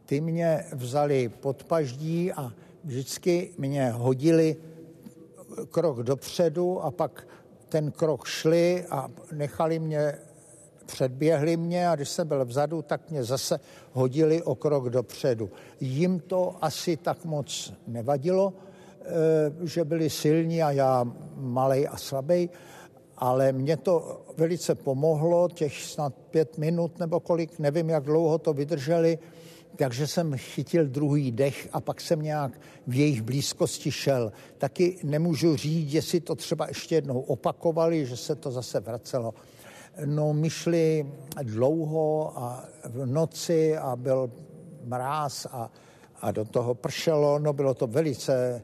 [0.07, 2.53] ty mě vzali pod paždí a
[2.85, 4.57] vždycky mě hodili
[5.71, 7.29] krok dopředu a pak
[7.69, 10.15] ten krok šli a nechali mě
[10.87, 13.61] předběhli mě a když jsem byl vzadu, tak mě zase
[13.93, 15.51] hodili o krok dopředu.
[15.81, 18.53] Jim to asi tak moc nevadilo,
[19.65, 21.05] že byli silní a já
[21.37, 22.51] malej a slabý,
[23.17, 28.53] ale mě to velice pomohlo, těch snad pět minut nebo kolik, nevím, jak dlouho to
[28.53, 29.19] vydrželi,
[29.77, 34.33] takže jsem chytil druhý dech a pak jsem nějak v jejich blízkosti šel.
[34.59, 39.35] Taky nemůžu říct, jestli to třeba ještě jednou opakovali, že se to zase vracelo.
[40.05, 41.07] No, my šli
[41.43, 44.31] dlouho a v noci a byl
[44.85, 45.71] mráz a,
[46.21, 47.39] a do toho pršelo.
[47.39, 48.63] No, bylo to velice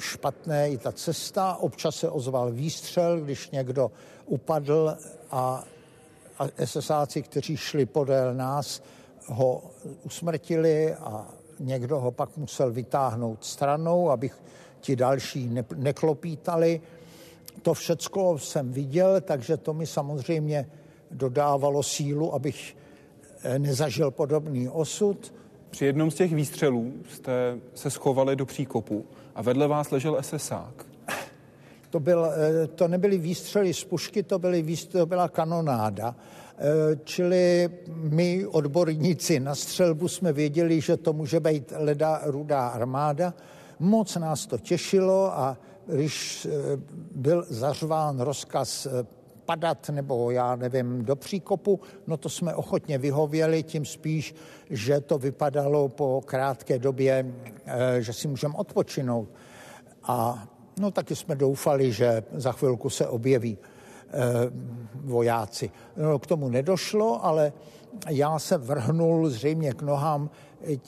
[0.00, 1.56] špatné i ta cesta.
[1.56, 3.90] Občas se ozval výstřel, když někdo
[4.26, 4.96] upadl
[5.30, 5.64] a,
[6.64, 8.82] SSáci, kteří šli podél nás,
[9.26, 9.62] ho
[10.04, 11.26] usmrtili a
[11.58, 14.42] někdo ho pak musel vytáhnout stranou, abych
[14.80, 16.80] ti další ne, neklopítali.
[17.62, 20.66] To všecko jsem viděl, takže to mi samozřejmě
[21.10, 22.76] dodávalo sílu, abych
[23.42, 25.34] eh, nezažil podobný osud.
[25.70, 29.04] Při jednom z těch výstřelů jste se schovali do příkopu
[29.40, 30.86] a vedle vás ležel SSák.
[31.90, 36.14] To, byl, eh, to nebyly výstřely z pušky, to, byly, to byla kanonáda.
[36.58, 43.34] Eh, čili my, odborníci na střelbu, jsme věděli, že to může být leda rudá armáda.
[43.78, 46.76] Moc nás to těšilo a když eh,
[47.14, 48.86] byl zařván rozkaz
[49.44, 54.34] padat nebo já nevím, do příkopu, no to jsme ochotně vyhověli, tím spíš,
[54.70, 57.26] že to vypadalo po krátké době,
[57.66, 59.28] eh, že si můžeme odpočinout.
[60.02, 60.48] A
[60.78, 63.58] no taky jsme doufali, že za chvilku se objeví
[64.94, 65.70] vojáci.
[65.96, 67.52] No, k tomu nedošlo, ale
[68.08, 70.30] já se vrhnul zřejmě k nohám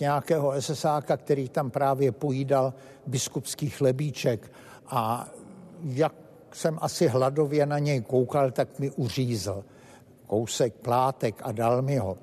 [0.01, 2.75] nějakého SSáka, který tam právě pojídal
[3.07, 4.53] biskupský chlebíček
[4.87, 5.29] a
[5.83, 6.15] jak
[6.57, 9.65] jsem asi hladově na něj koukal, tak mi uřízl.
[10.27, 12.19] kousek plátek a dal mi ho.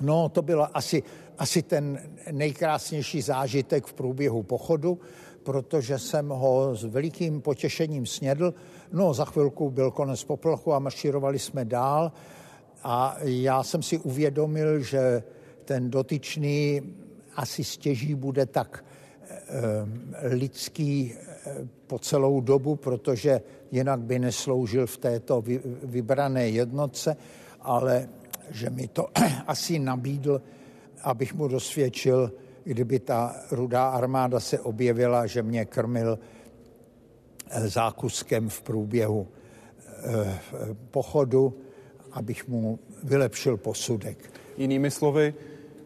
[0.00, 1.02] No, to byl asi,
[1.38, 2.00] asi ten
[2.32, 4.98] nejkrásnější zážitek v průběhu pochodu,
[5.42, 8.54] protože jsem ho s velikým potěšením snědl.
[8.92, 12.12] No, za chvilku byl konec poplochu a maširovali jsme dál
[12.82, 15.22] a já jsem si uvědomil, že
[15.64, 16.82] ten dotyčný
[17.36, 18.84] asi stěží bude tak
[20.22, 23.40] lidský eh, po celou dobu, protože
[23.70, 25.44] jinak by nesloužil v této
[25.82, 27.16] vybrané jednotce,
[27.60, 28.08] ale
[28.50, 29.08] že mi to
[29.46, 30.42] asi nabídl,
[31.02, 32.32] abych mu dosvědčil,
[32.64, 36.18] kdyby ta rudá armáda se objevila, že mě krmil
[37.50, 39.28] eh, zákuskem v průběhu
[40.90, 41.54] pochodu,
[42.12, 44.32] abych mu vylepšil posudek.
[44.56, 45.34] Jinými slovy,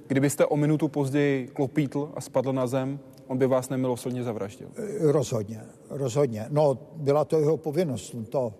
[0.06, 4.68] kdybyste o minutu později klopítl a spadl na zem, on by vás nemilosrdně zavraždil.
[5.00, 5.60] Rozhodně,
[5.90, 6.46] rozhodně.
[6.50, 8.54] No, byla to jeho povinnost, to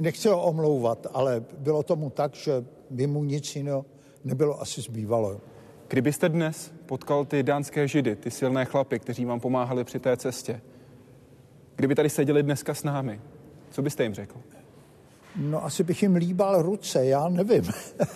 [0.00, 3.84] nechci ho omlouvat, ale bylo tomu tak, že by mu nic jiného
[4.24, 5.40] nebylo asi zbývalo.
[5.88, 10.60] Kdybyste dnes potkal ty dánské židy, ty silné chlapy, kteří vám pomáhali při té cestě,
[11.76, 13.20] kdyby tady seděli dneska s námi,
[13.70, 14.40] co byste jim řekl?
[15.36, 17.64] No asi bych jim líbal ruce, já nevím.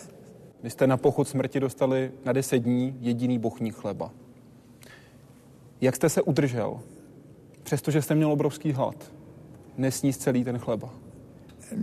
[0.63, 4.11] Vy jste na pochod smrti dostali na deset dní jediný bochník chleba.
[5.81, 6.81] Jak jste se udržel,
[7.63, 9.13] přestože jste měl obrovský hlad,
[9.77, 10.95] nesníst celý ten chleba?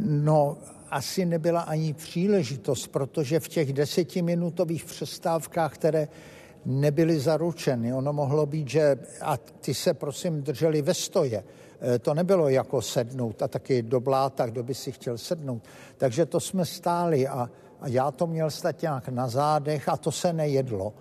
[0.06, 0.58] No,
[0.90, 6.08] asi nebyla ani příležitost, protože v těch desetiminutových přestávkách, které
[6.66, 11.44] nebyly zaručeny, ono mohlo být, že a ty se prosím drželi ve stoje,
[11.96, 15.64] e, to nebylo jako sednout a taky do bláta, kdo by si chtěl sednout.
[15.98, 17.50] Takže to jsme stáli a
[17.82, 20.94] a já to měl stát nějak na zádech a to se nejedlo.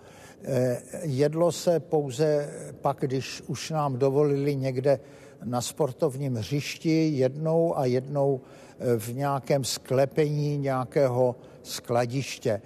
[0.46, 5.00] Eh, jedlo se pouze pak, když už nám dovolili někde
[5.44, 8.40] na sportovním hřišti jednou a jednou
[8.78, 12.62] eh, v nějakém sklepení nějakého skladiště.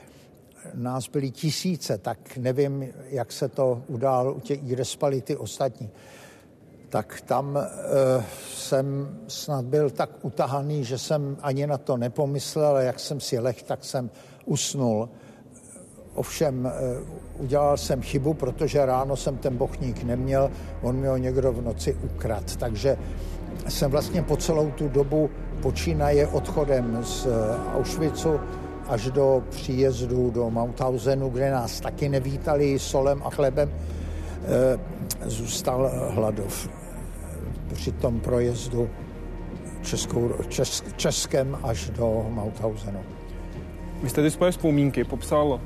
[0.74, 5.90] Nás byly tisíce, tak nevím, jak se to událo u těch respality ostatní
[6.88, 7.66] tak tam e,
[8.54, 13.38] jsem snad byl tak utahaný, že jsem ani na to nepomyslel, ale jak jsem si
[13.38, 14.10] leh, tak jsem
[14.44, 15.08] usnul.
[16.18, 16.70] Ovšem e,
[17.38, 20.50] udělal jsem chybu, protože ráno jsem ten bochník neměl,
[20.82, 22.56] on mi ho někdo v noci ukrad.
[22.56, 22.96] Takže
[23.68, 25.30] jsem vlastně po celou tu dobu
[25.62, 27.30] počínaje odchodem z e,
[27.74, 28.40] Auschwitzu
[28.88, 33.70] až do příjezdu do Mauthausenu, kde nás taky nevítali solem a chlebem,
[35.24, 36.68] zůstal hladov
[37.74, 38.88] při tom projezdu
[39.82, 43.00] Českou, Čes, Českem až do Mauthausenu.
[44.02, 45.60] Vy jste ty svoje vzpomínky popsal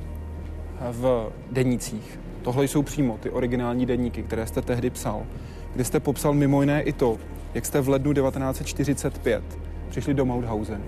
[0.91, 2.21] v denících.
[2.43, 5.23] Tohle jsou přímo ty originální deníky, které jste tehdy psal,
[5.73, 7.19] kde jste popsal mimo jiné i to,
[7.55, 9.45] jak jste v lednu 1945
[9.91, 10.85] přišli do Mauthausenu.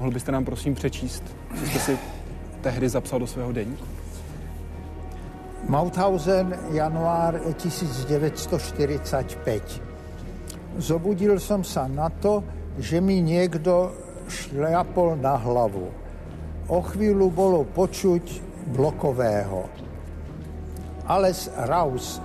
[0.00, 1.98] Mohl byste nám prosím přečíst, co jste si
[2.60, 3.86] tehdy zapsal do svého deníku?
[5.68, 9.82] Mauthausen, január 1945.
[10.76, 12.44] Zobudil jsem se na to,
[12.78, 13.92] že mi někdo
[14.28, 15.90] šľapol na hlavu.
[16.66, 19.66] O chvíľu bolo počuť blokového.
[21.06, 22.22] Ales Raus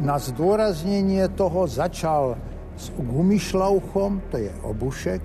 [0.00, 2.36] na zdôraznenie toho začal
[2.74, 5.22] s gumišlauchom, to je obušek,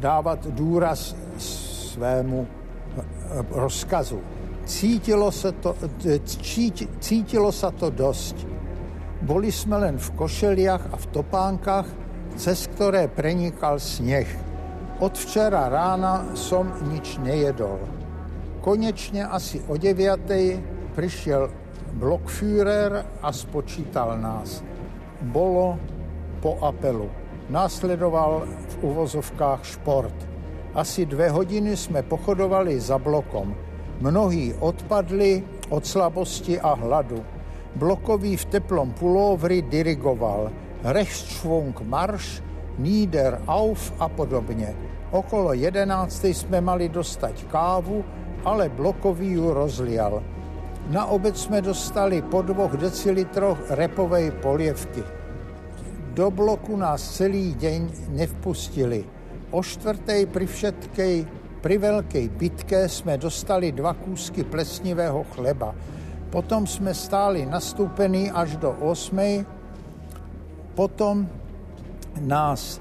[0.00, 2.46] dávat důraz svému
[3.50, 4.20] rozkazu.
[4.64, 5.74] Cítilo se to,
[7.00, 8.46] cítilo se to dosť.
[9.22, 11.86] Boli jsme len v košeliach a v topánkach,
[12.34, 14.26] cez ktoré prenikal sneh.
[14.98, 18.01] Od včera rána som nič nejedol.
[18.62, 20.94] Konečne asi o 9.
[20.94, 21.50] prišiel
[21.98, 24.62] Blockführer a spočítal nás.
[25.18, 25.82] Bolo
[26.38, 27.10] po apelu.
[27.50, 30.14] Následoval v uvozovkách šport.
[30.78, 33.50] Asi dve hodiny jsme pochodovali za blokom.
[33.98, 35.42] Mnohí odpadli
[35.74, 37.18] od slabosti a hladu.
[37.74, 40.54] Blokový v teplom pulovri dirigoval
[40.86, 42.38] Rechtsschwung marš,
[42.78, 44.74] Nieder auf a podobně.
[45.10, 48.04] Okolo jedenácté jsme mali dostať kávu,
[48.44, 50.22] ale blokový ju rozlial.
[50.90, 55.02] Na obed jsme dostali po dvoch decilitroch repovej polievky.
[56.12, 59.06] Do bloku nás celý deň nevpustili.
[59.54, 61.14] O čtvrtej pri všetkej,
[61.62, 65.72] pri veľkej bitke jsme dostali dva kúsky plesnivého chleba.
[66.32, 69.46] Potom jsme stáli nastúpení až do 8.
[70.74, 71.28] Potom
[72.20, 72.80] nás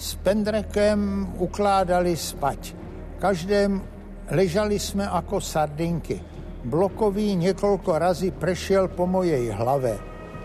[0.00, 2.72] s Pendrekem ukládali spať.
[3.20, 3.99] Každém
[4.30, 6.20] ležali jsme jako sardinky.
[6.64, 9.98] Blokový několik razy prešel po mojej hlave.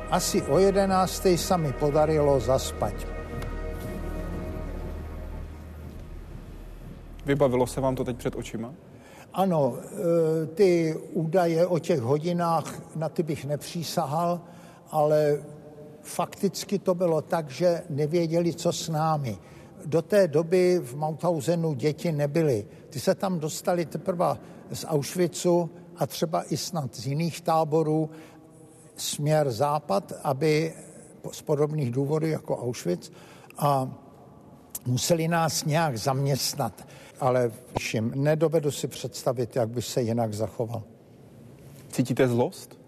[0.10, 2.94] Asi o jedenáctej sa mi podarilo zaspať.
[7.26, 8.74] Vybavilo se vám to teď před očima?
[9.34, 14.42] Ano, e, ty údaje o těch hodinách, na ty bych nepřísahal,
[14.92, 15.42] ale
[16.02, 19.38] fakticky to bylo tak, že nevěděli, co s námi.
[19.86, 22.66] Do té doby v Mauthausenu děti nebyly.
[22.96, 24.38] Ty se tam dostali teprve
[24.74, 28.10] z Auschwitzu a třeba i snad z jiných táborů
[28.96, 30.74] směr západ, aby
[31.32, 33.12] z podobných důvodů jako Auschwitz
[33.58, 33.92] a
[34.86, 36.88] museli nás nějak zaměstnat.
[37.20, 40.84] Ale všim nedovedu si představit, jak by se jinak zachoval.
[41.92, 42.80] Cítíte zlost?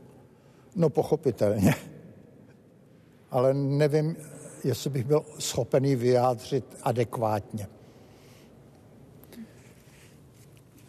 [0.75, 1.75] No pochopitelně.
[3.31, 4.15] Ale nevím,
[4.63, 7.67] jestli bych byl schopený vyjádřit adekvátně.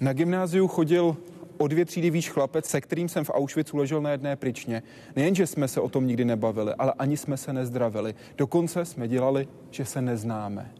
[0.00, 1.16] Na gymnáziu chodil
[1.58, 4.82] o dvě třídy výš chlapec, se kterým jsem v Auschwitzu ležel na jedné pryčně.
[5.16, 8.14] Nejenže jsme se o tom nikdy nebavili, ale ani jsme se nezdravili.
[8.36, 10.72] Dokonce jsme dělali, že se neznáme.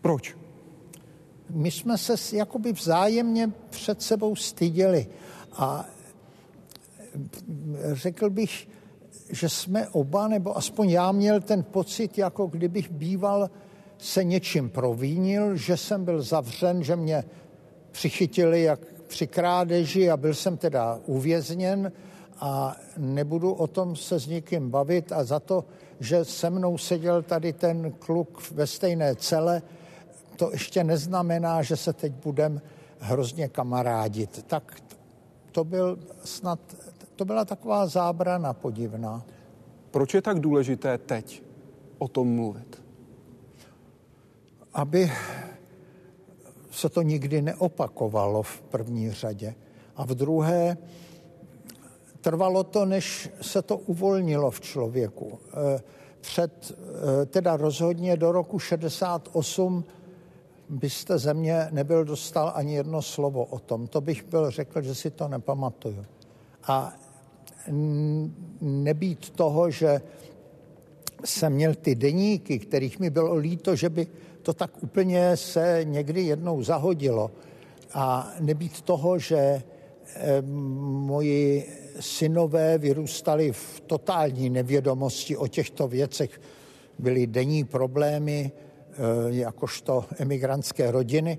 [0.00, 0.36] Proč?
[1.50, 5.06] My jsme se jakoby vzájemně před sebou styděli
[5.52, 5.86] a
[7.92, 8.68] řekl bych,
[9.30, 13.50] že jsme oba, nebo aspoň já měl ten pocit, jako kdybych býval
[13.98, 17.24] se něčím provínil, že jsem byl zavřen, že mě
[17.92, 21.92] přichytili jak při krádeži a byl jsem teda uvězněn
[22.40, 25.64] a nebudu o tom se s nikým bavit a za to,
[26.00, 29.62] že se mnou seděl tady ten kluk ve stejné cele,
[30.36, 32.60] to ještě neznamená, že se teď budem
[32.98, 34.44] hrozně kamarádit.
[34.46, 34.82] Tak
[35.52, 36.60] to byl snad,
[37.16, 39.24] to byla taková zábrana podivná.
[39.90, 41.42] Proč je tak důležité teď
[41.98, 42.82] o tom mluvit?
[44.74, 45.12] Aby
[46.72, 49.54] se to nikdy neopakovalo v první řadě.
[49.96, 50.76] A v druhé,
[52.20, 55.38] trvalo to, než se to uvolnilo v člověku.
[55.76, 55.82] Eh,
[56.20, 59.84] před, eh, teda rozhodně do roku 68
[60.68, 63.86] byste ze mě nebyl dostal ani jedno slovo o tom.
[63.86, 66.04] To bych byl řekl, že si to nepamatuju.
[66.66, 66.92] A
[68.60, 70.02] nebýt toho, že
[71.24, 74.06] jsem měl ty deníky, kterých mi bylo líto, že by
[74.42, 77.30] to tak úplně se někdy jednou zahodilo.
[77.94, 79.62] A nebýt toho, že
[81.06, 86.40] moji synové vyrůstali v totální nevědomosti o těchto věcech,
[86.98, 88.94] byly denní problémy, eh,
[89.28, 91.38] jakožto emigrantské rodiny,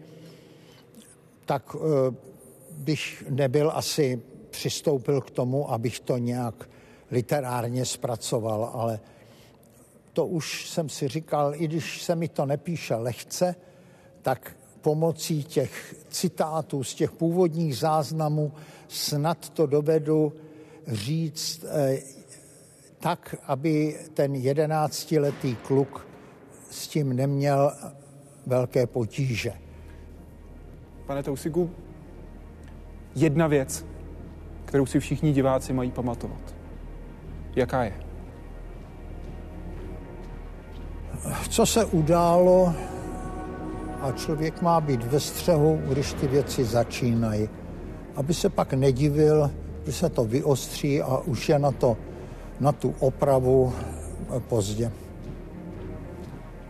[1.45, 2.15] tak eh,
[2.71, 6.69] bych nebyl asi přistoupil k tomu, abych to nějak
[7.11, 8.99] literárně zpracoval, ale
[10.13, 13.55] to už jsem si říkal, i když se mi to nepíše lehce,
[14.21, 18.51] tak pomocí těch citátů z těch původních záznamů
[18.87, 20.33] snad to dovedu
[20.87, 21.97] říct eh,
[22.99, 26.07] tak, aby ten jedenáctiletý kluk
[26.69, 27.73] s tím neměl
[28.45, 29.53] velké potíže.
[31.05, 31.71] Pane Tousiku,
[33.15, 33.85] jedna věc,
[34.65, 36.55] kterou si všichni diváci mají pamatovat.
[37.55, 38.12] Jaká je?
[41.53, 42.73] Co se událo
[44.01, 47.49] a člověk má být ve střehu, když ty věci začínají.
[48.15, 49.51] Aby se pak nedivil,
[49.85, 51.97] že se to vyostří a už je na, to,
[52.59, 53.73] na tu opravu
[54.49, 54.91] pozdě.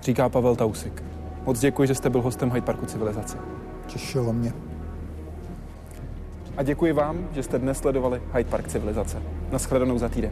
[0.01, 1.03] Říká Pavel Tausik.
[1.45, 3.37] Moc děkuji, že jste byl hostem Hyde Parku Civilizace.
[3.87, 4.53] Těšilo mě.
[6.57, 9.21] A děkuji vám, že jste dnes sledovali Hyde Park Civilizace.
[9.51, 10.31] Naschledanou za týden.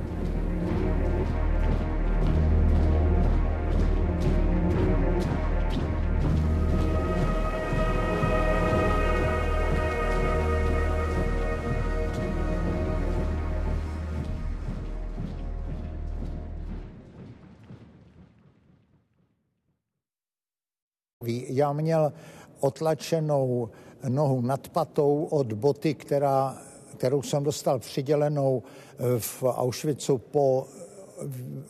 [21.62, 22.14] Já měl
[22.60, 23.70] otlačenou
[24.10, 26.58] nohu nad patou od boty, která,
[26.98, 30.68] kterou jsem dostal přidělenou eh, v Auschwitzu po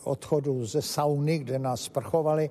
[0.04, 2.50] odchodu ze sauny, kde nás sprchovali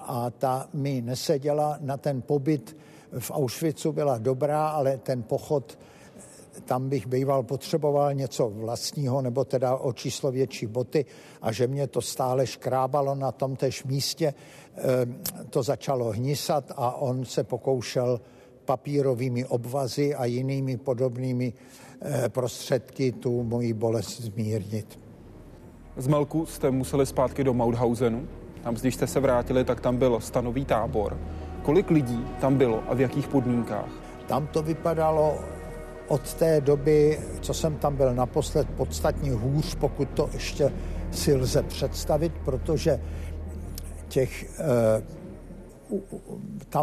[0.00, 1.78] a ta mi neseděla.
[1.80, 2.76] Na ten pobyt
[3.18, 5.78] v Auschwitzu byla dobrá, ale ten pochod
[6.64, 11.04] tam bych býval potřeboval něco vlastního, nebo teda o číslo větší boty
[11.42, 14.34] a že mě to stále škrábalo na tom tež místě,
[14.76, 15.14] Ehm,
[15.50, 18.20] to začalo hnisat a on se pokoušel
[18.64, 21.52] papírovými obvazy a jinými podobnými
[22.02, 24.98] eh, prostředky tu moji bolest zmírnit.
[25.96, 28.28] Z Melku jste museli zpátky do Mauthausenu.
[28.62, 31.18] Tam, když jste se vrátili, tak tam byl stanový tábor.
[31.62, 33.88] Kolik lidí tam bylo a v jakých podmínkách?
[34.26, 35.38] Tam to vypadalo
[36.08, 40.72] od té doby, co jsem tam byl naposled, podstatně hůř, pokud to ještě
[41.10, 43.00] si lze představit, protože
[44.08, 45.02] těch eh,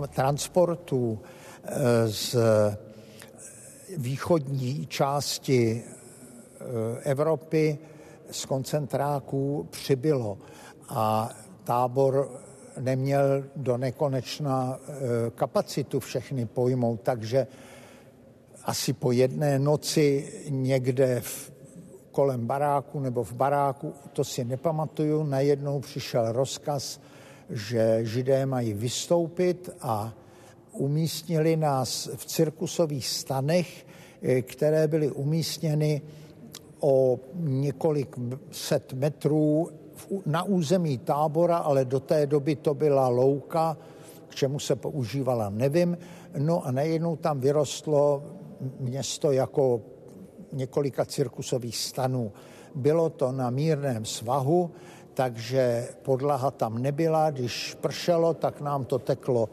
[0.08, 1.20] transportů
[2.06, 2.36] z
[3.98, 5.84] východní části
[7.04, 7.78] Evropy
[8.32, 10.38] z koncentráků přibylo.
[10.90, 11.30] A
[11.64, 12.42] tábor
[12.80, 14.80] neměl do nekonečna
[15.36, 17.48] kapacitu všechny pojmout, takže
[18.66, 21.52] asi po jedné noci někde v,
[22.12, 27.00] kolem baráku nebo v baráku, to si nepamatuju, najednou přišel rozkaz,
[27.50, 30.14] že židé mají vystoupit a
[30.72, 33.86] umístnili nás v cirkusových stanech,
[34.22, 36.02] eh, které byly umístěny
[36.80, 38.16] o několik
[38.52, 39.70] set metrů
[40.26, 43.78] na území tábora, ale do té doby to byla louka,
[44.28, 45.98] k čemu se používala, nevím.
[46.38, 48.24] No a najednou tam vyrostlo
[48.80, 49.82] město jako
[50.54, 52.32] několika cirkusových stanů.
[52.76, 54.72] Bylo to na mírném svahu,
[55.14, 57.32] takže podlaha tam nebyla.
[57.32, 59.50] Když pršelo, tak nám to teklo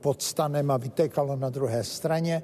[0.00, 2.42] pod stanem a vytékalo na druhé straně.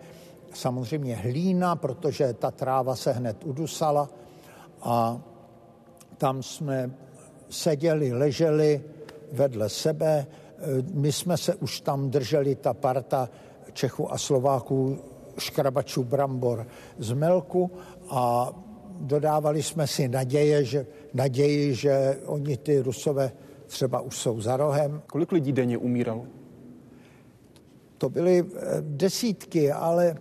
[0.54, 4.08] Samozřejmě hlína, protože ta tráva se hned udusala
[4.82, 5.20] a
[6.18, 6.90] tam jsme
[7.50, 8.82] seděli, leželi
[9.32, 10.26] vedle sebe.
[10.92, 13.28] My jsme se už tam drželi, ta parta
[13.72, 14.98] Čechů a Slováků,
[15.38, 16.66] škrabačů brambor
[16.98, 17.70] z melku
[18.10, 18.52] a
[19.00, 23.32] dodávali jsme si naděje, že, naději, že oni ty rusové
[23.66, 25.02] třeba už jsou za rohem.
[25.06, 26.26] Kolik lidí denně umíralo?
[27.98, 30.16] To byly eh, desítky, ale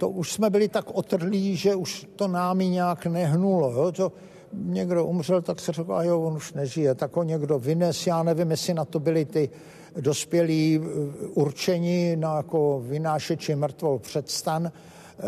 [0.00, 3.72] to už jsme byli tak otrlí, že už to námi nějak nehnulo.
[3.72, 3.92] Jo?
[3.92, 4.12] To,
[4.52, 6.94] někdo umřel, tak se řekl, a jo, on už nežije.
[6.94, 9.50] Tak ho někdo vynes, já nevím, jestli na to byli ty
[10.00, 15.22] dospělí eh, určení na jako vynášeči mrtvol předstan, eh,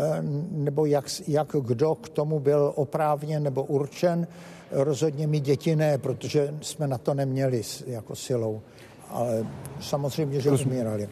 [0.51, 4.27] nebo jak, jak kdo k tomu byl oprávněn nebo určen.
[4.71, 8.61] Rozhodně mi děti ne, protože jsme na to neměli jako silou.
[9.09, 9.47] Ale
[9.79, 11.09] samozřejmě, že umírali.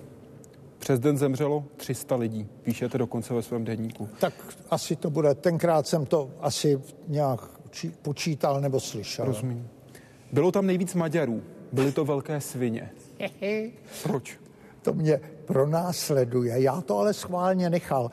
[0.80, 4.10] Přes den zemřelo 300 lidí, píšete dokonce ve svém denníku.
[4.20, 4.34] Tak
[4.70, 5.36] asi to bude.
[5.36, 7.40] Tenkrát jsem to asi nějak
[8.02, 9.26] počítal nebo slyšel.
[9.26, 9.68] Rozumím.
[10.32, 11.42] Bylo tam nejvíc Maďarů.
[11.72, 12.92] Byly to velké svině.
[14.04, 14.40] Proč?
[14.82, 16.62] To mě pronásleduje.
[16.62, 18.12] Já to ale schválně nechal.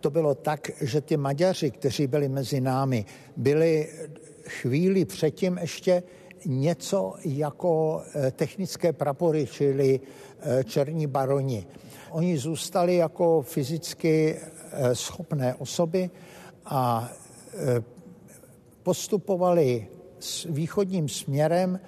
[0.00, 3.04] To bylo tak, že ty Maďaři, kteří byli mezi námi,
[3.36, 3.88] byli
[4.46, 6.02] chvíli předtím ještě
[6.46, 10.00] něco jako eh, technické prapory, čili
[10.40, 11.66] eh, černí baroni.
[12.10, 16.10] Oni zůstali jako fyzicky eh, schopné osoby
[16.64, 17.10] a
[18.82, 19.86] postupovali
[20.18, 21.80] s východním směrem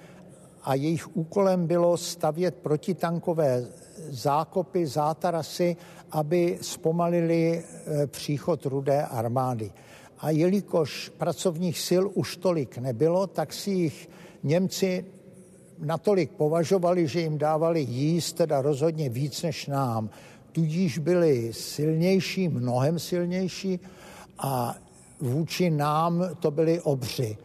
[0.65, 3.65] a jejich úkolem bylo stavět protitankové
[4.09, 5.77] zákopy, zátarasy,
[6.11, 9.71] aby zpomalili e, příchod rudé armády.
[10.19, 14.09] A jelikož pracovních sil už tolik nebylo, tak si jich
[14.43, 15.05] Němci
[15.79, 20.09] natolik považovali, že jim dávali jíst, teda rozhodně víc než nám.
[20.51, 23.79] Tudíž byli silnější, mnohem silnější
[24.37, 24.75] a
[25.19, 27.37] vůči nám to byli obři,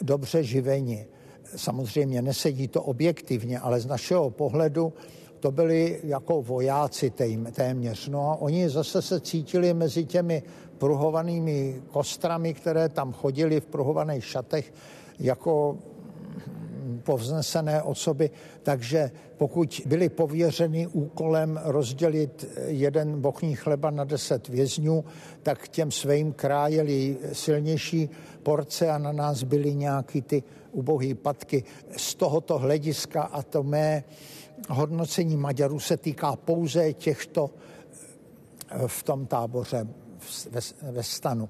[0.00, 1.06] dobře živeni.
[1.56, 4.92] Samozřejmě nesedí to objektivně, ale z našeho pohledu
[5.40, 7.12] to byli jako vojáci
[7.52, 8.08] téměř.
[8.08, 10.42] No a oni zase se cítili mezi těmi
[10.78, 14.72] pruhovanými kostrami, které tam chodili v pruhovaných šatech,
[15.18, 15.78] jako
[17.02, 18.30] povznesené osoby,
[18.62, 25.04] takže pokud byli pověřeni úkolem rozdělit jeden bochní chleba na deset vězňů,
[25.42, 28.10] tak těm svým krájeli silnější
[28.42, 30.42] porce a na nás byly nějaký ty
[30.76, 31.64] ubohý patky.
[31.96, 34.04] Z tohoto hlediska a to mé
[34.68, 37.50] hodnocení Maďarů se týká pouze těchto
[38.68, 39.86] eh, v tom táboře
[40.50, 40.60] ve,
[40.92, 41.48] ve stanu.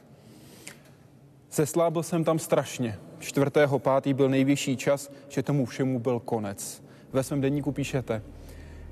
[1.51, 2.99] Seslábil jsem tam strašně.
[3.18, 6.83] Čtvrtého pátý byl nejvyšší čas, že tomu všemu byl konec.
[7.12, 8.22] Ve svém denníku píšete.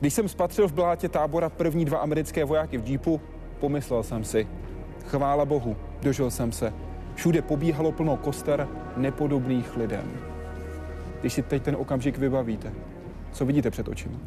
[0.00, 3.20] Když jsem spatřil v blátě tábora první dva americké vojáky v džípu,
[3.60, 4.48] pomyslel jsem si.
[5.06, 6.72] Chvála Bohu, dožil jsem se.
[7.14, 10.12] Všude pobíhalo plno koster nepodobných lidem.
[11.20, 12.72] Když si teď ten okamžik vybavíte,
[13.32, 14.18] co vidíte před očima?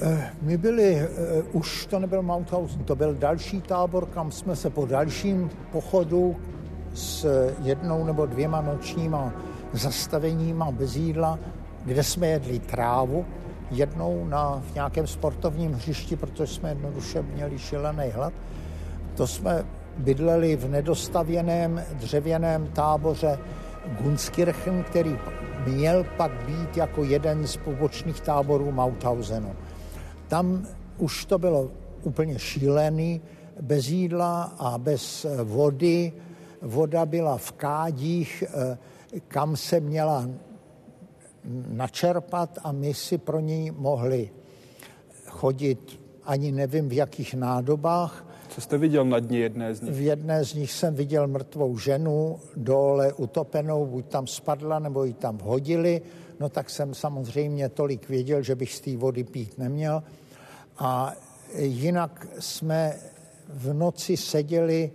[0.00, 1.08] Eh, my byli, eh,
[1.52, 6.36] už to nebyl Mauthausen, to byl další tábor, kam jsme se po dalším pochodu
[6.94, 7.26] s
[7.62, 9.32] jednou nebo dvěma nočníma
[9.72, 11.38] zastaveníma bez jídla,
[11.84, 13.26] kde jsme jedli trávu,
[13.70, 18.32] jednou na, v nějakém sportovním hřišti, protože jsme jednoduše měli šilený hlad.
[19.14, 19.64] To jsme
[19.98, 23.38] bydleli v nedostavěném dřevěném táboře
[24.00, 25.18] Gunskirchen, který
[25.66, 29.56] měl pak být jako jeden z pobočných táborů Mauthausenu.
[30.28, 30.66] Tam
[30.98, 31.70] už to bylo
[32.02, 33.20] úplně šílený,
[33.60, 36.12] bez jídla a bez vody,
[36.62, 38.78] voda byla v kádích, eh,
[39.28, 40.28] kam se měla
[41.68, 44.30] načerpat a my si pro ní mohli
[45.26, 48.26] chodit, ani nevím v jakých nádobách.
[48.54, 49.94] Co jste viděl na dně jedné z nich?
[49.94, 55.12] V jedné z nich jsem viděl mrtvou ženu dole utopenou, buď tam spadla, nebo ji
[55.12, 56.02] tam hodili.
[56.40, 60.02] No tak jsem samozřejmě tolik věděl, že bych z té vody pít neměl.
[60.78, 61.12] A
[61.58, 62.96] jinak jsme
[63.48, 64.90] v noci seděli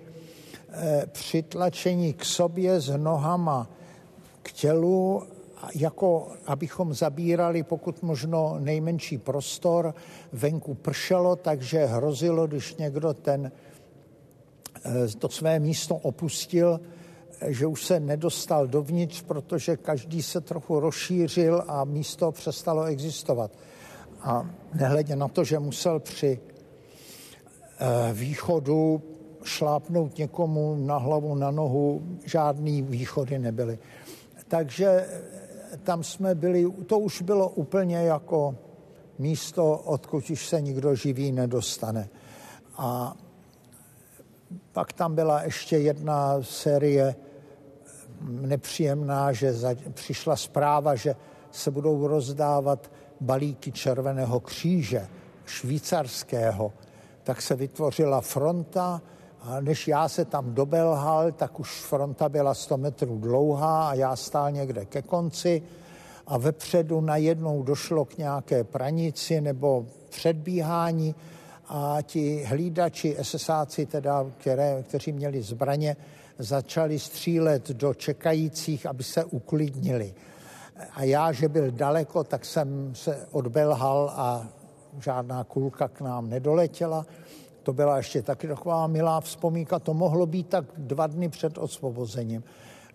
[0.72, 3.68] eh, přitlačení k sobě s nohama
[4.44, 5.24] k tělu,
[5.76, 9.94] jako abychom zabírali pokud možno nejmenší prostor.
[10.34, 13.52] Venku pršelo, takže hrozilo, když někdo ten,
[14.86, 16.80] eh, to své místo opustil,
[17.48, 23.52] že už se nedostal dovnitř, protože každý se trochu rozšířil a místo přestalo existovat.
[24.22, 26.40] A nehledě na to, že musel při
[27.80, 29.02] eh, východu
[29.44, 33.80] šlápnout někomu na hlavu, na nohu, žádný východy nebyly.
[34.48, 35.22] Takže eh,
[35.84, 38.56] tam jsme byli, to už bylo úplně jako
[39.20, 42.10] místo, odkud už se nikdo živý nedostane.
[42.78, 43.16] A
[44.72, 47.16] pak tam byla ještě jedna série
[48.22, 51.16] nepříjemná, že za, přišla zpráva, že
[51.52, 52.92] se budou rozdávat
[53.22, 55.08] balíky Červeného kříže,
[55.46, 56.74] švýcarského,
[57.24, 59.02] tak se vytvořila fronta
[59.42, 64.16] a než já se tam dobelhal, tak už fronta byla 100 metrů dlouhá a já
[64.16, 65.62] stál někde ke konci
[66.28, 71.16] a vepředu najednou došlo k nějaké pranici nebo předbíhání
[71.68, 75.96] a ti hlídači, SSáci teda, které, kteří měli zbraně,
[76.40, 80.14] začali střílet do čekajících, aby se uklidnili.
[80.94, 84.48] A já, že byl daleko, tak jsem se odbelhal a
[85.00, 87.06] žádná kulka k nám nedoletěla.
[87.70, 89.80] To byla ještě taky taková milá vzpomínka.
[89.80, 92.44] To mohlo být tak dva dny před osvobozením.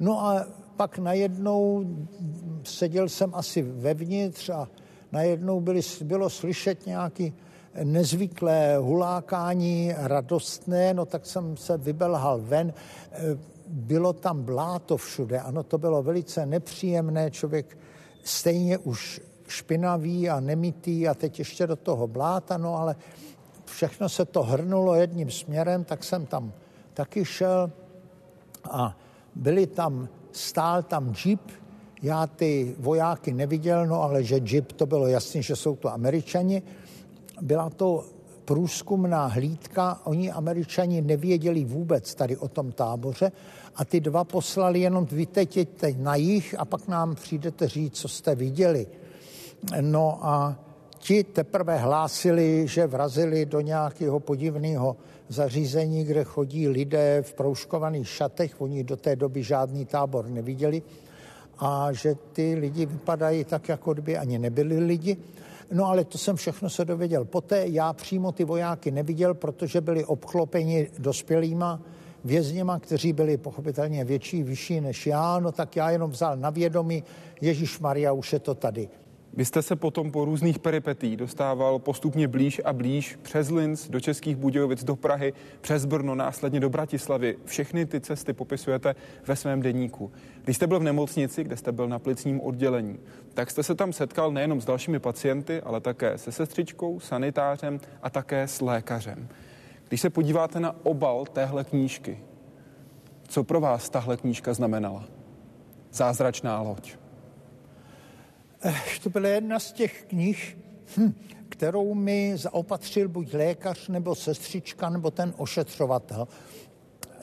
[0.00, 0.46] No a
[0.76, 1.84] pak najednou
[2.62, 4.68] seděl jsem asi vevnitř a
[5.12, 7.34] najednou byly, bylo slyšet nějaký
[7.84, 12.74] nezvyklé hulákání, radostné, no tak jsem se vybelhal ven.
[13.68, 17.78] Bylo tam bláto všude, ano, to bylo velice nepříjemné, člověk
[18.24, 22.96] stejně už špinavý a nemitý a teď ještě do toho bláta, no ale
[23.64, 26.52] všechno se to hrnulo jedním směrem, tak jsem tam
[26.94, 27.70] taky šel
[28.70, 28.96] a
[29.34, 31.40] byli tam, stál tam jeep,
[32.02, 36.62] já ty vojáky neviděl, no ale že jeep, to bylo jasné, že jsou to američani,
[37.40, 38.04] byla to
[38.44, 43.32] průzkumná hlídka, oni američani nevěděli vůbec tady o tom táboře
[43.76, 48.08] a ty dva poslali jenom vy teď na jich a pak nám přijdete říct, co
[48.08, 48.86] jste viděli.
[49.80, 50.56] No a
[51.04, 54.96] ti teprve hlásili, že vrazili do nějakého podivného
[55.28, 60.82] zařízení, kde chodí lidé v proužkovaných šatech, oni do té doby žádný tábor neviděli
[61.58, 65.16] a že ty lidi vypadají tak, jako kdyby ani nebyli lidi
[65.72, 67.24] No ale to jsem všechno se dověděl.
[67.24, 71.80] Poté já přímo ty vojáky neviděl, protože byli obklopeni dospělýma
[72.24, 77.04] vězněma, kteří byli pochopitelně větší, vyšší než já, no tak já jenom vzal na vědomí,
[77.40, 78.88] Ježíš Maria, už je to tady.
[79.36, 84.00] Vy jste se potom po různých peripetí dostával postupně blíž a blíž přes Linz do
[84.00, 87.36] Českých Budějovic, do Prahy, přes Brno, následně do Bratislavy.
[87.44, 88.94] Všechny ty cesty popisujete
[89.26, 90.12] ve svém deníku.
[90.44, 92.98] Když jste byl v nemocnici, kde jste byl na plicním oddělení,
[93.34, 98.10] tak jste se tam setkal nejenom s dalšími pacienty, ale také se sestřičkou, sanitářem a
[98.10, 99.28] také s lékařem.
[99.88, 102.18] Když se podíváte na obal téhle knížky,
[103.28, 105.04] co pro vás tahle knížka znamenala?
[105.92, 107.03] Zázračná loď.
[108.66, 110.58] Eh, to byla jedna z těch knih,
[110.96, 111.14] hm,
[111.48, 116.28] kterou mi zaopatřil buď lékař, nebo sestřička, nebo ten ošetřovatel.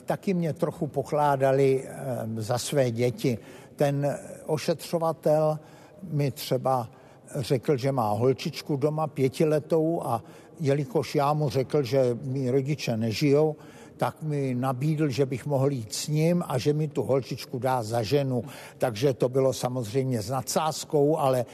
[0.04, 1.96] Taky mě trochu pokládali eh,
[2.36, 3.38] za své děti.
[3.76, 5.58] Ten ošetřovatel
[6.02, 6.88] mi třeba
[7.34, 10.22] řekl, že má holčičku doma pětiletou a
[10.60, 13.56] jelikož já mu řekl, že mý rodiče nežijou,
[13.96, 17.82] tak mi nabídl, že bych mohl jít s ním a že mi tu holčičku dá
[17.82, 18.44] za ženu.
[18.78, 21.44] Takže to bylo samozřejmě s nadsázkou, ale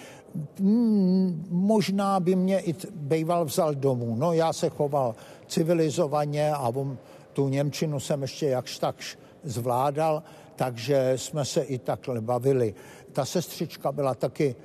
[0.60, 4.16] mm, možná by mě i bejval vzal domů.
[4.16, 5.14] No já se choval
[5.46, 6.98] civilizovaně a on,
[7.32, 10.22] tu Němčinu jsem ještě jakž takž zvládal,
[10.56, 12.74] takže jsme se i takhle bavili.
[13.12, 14.56] Ta sestřička byla taky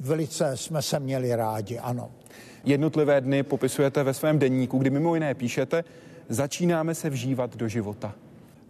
[0.00, 2.10] velice, jsme se měli rádi, ano.
[2.64, 5.84] Jednotlivé dny popisujete ve svém denníku, kdy mimo jiné píšete,
[6.30, 8.14] začínáme se vžívat do života.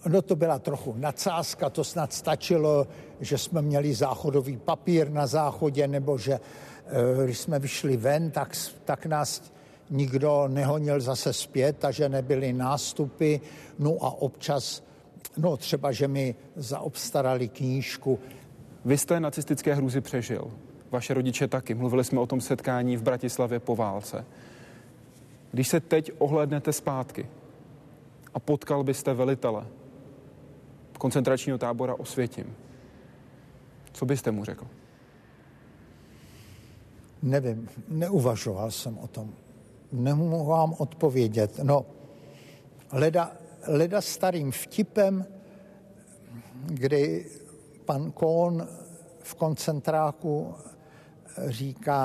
[0.08, 2.86] No to byla trochu nadsázka, to snad stačilo,
[3.20, 8.56] že jsme měli záchodový papír na záchodě, nebo že eh, když jsme vyšli ven, tak,
[8.84, 9.52] tak nás
[9.90, 13.36] nikdo nehonil zase zpět a že nebyly nástupy.
[13.78, 14.82] No a občas,
[15.36, 18.18] no třeba, že mi zaobstarali knížku.
[18.84, 20.50] Vy jste nacistické hrůzy přežil.
[20.90, 21.74] Vaše rodiče taky.
[21.74, 24.24] Mluvili jsme o tom setkání v Bratislavě po válce.
[25.52, 27.26] Když se teď ohlednete zpátky
[28.35, 29.66] a potkal byste velitele
[31.01, 32.57] koncentračního tábora Osvětim,
[33.93, 34.66] co byste mu řekl?
[37.22, 39.33] Nevím, neuvažoval jsem o tom.
[39.93, 41.59] Nemohu vám odpovědět.
[41.62, 41.87] No,
[42.93, 43.33] leda,
[43.66, 45.26] leda starým vtipem,
[46.66, 47.26] kdy
[47.85, 48.68] pan Kohn
[49.22, 50.55] v koncentráku
[51.47, 52.01] říká,